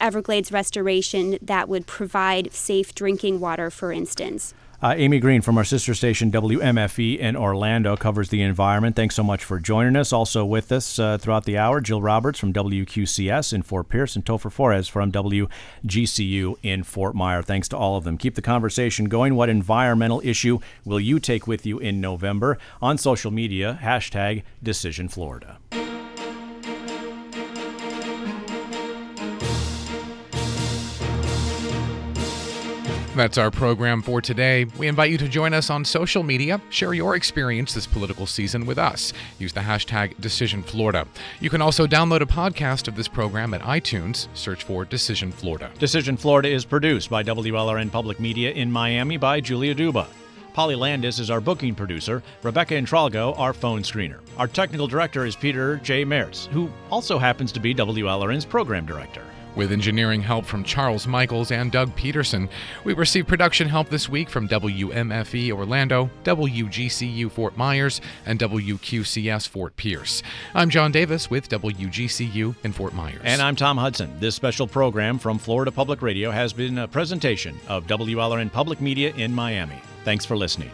[0.00, 4.54] Everglades restoration that would provide safe drinking water, for instance.
[4.82, 8.96] Uh, Amy Green from our sister station WMFE in Orlando covers the environment.
[8.96, 10.10] Thanks so much for joining us.
[10.10, 14.24] Also with us uh, throughout the hour, Jill Roberts from WQCS in Fort Pierce and
[14.24, 17.42] Topher Forhecz from WGCU in Fort Myer.
[17.42, 18.16] Thanks to all of them.
[18.16, 19.34] Keep the conversation going.
[19.34, 22.56] What environmental issue will you take with you in November?
[22.80, 25.58] On social media, hashtag Decision Florida.
[33.16, 34.66] That's our program for today.
[34.78, 36.60] We invite you to join us on social media.
[36.70, 39.12] Share your experience this political season with us.
[39.40, 41.08] Use the hashtag DecisionFlorida.
[41.40, 44.28] You can also download a podcast of this program at iTunes.
[44.34, 45.72] Search for Decision Florida.
[45.80, 50.06] Decision Florida is produced by WLRN Public Media in Miami by Julia Duba.
[50.52, 54.20] Polly Landis is our booking producer, Rebecca Entralgo, our phone screener.
[54.36, 56.04] Our technical director is Peter J.
[56.04, 59.24] Maerz, who also happens to be WLRN's program director.
[59.56, 62.48] With engineering help from Charles Michaels and Doug Peterson,
[62.84, 69.76] we received production help this week from WMFE Orlando, WGCU Fort Myers, and WQCS Fort
[69.76, 70.22] Pierce.
[70.54, 73.20] I'm John Davis with WGCU in Fort Myers.
[73.24, 74.12] And I'm Tom Hudson.
[74.20, 79.12] This special program from Florida Public Radio has been a presentation of WLRN Public Media
[79.16, 79.80] in Miami.
[80.04, 80.70] Thanks for listening.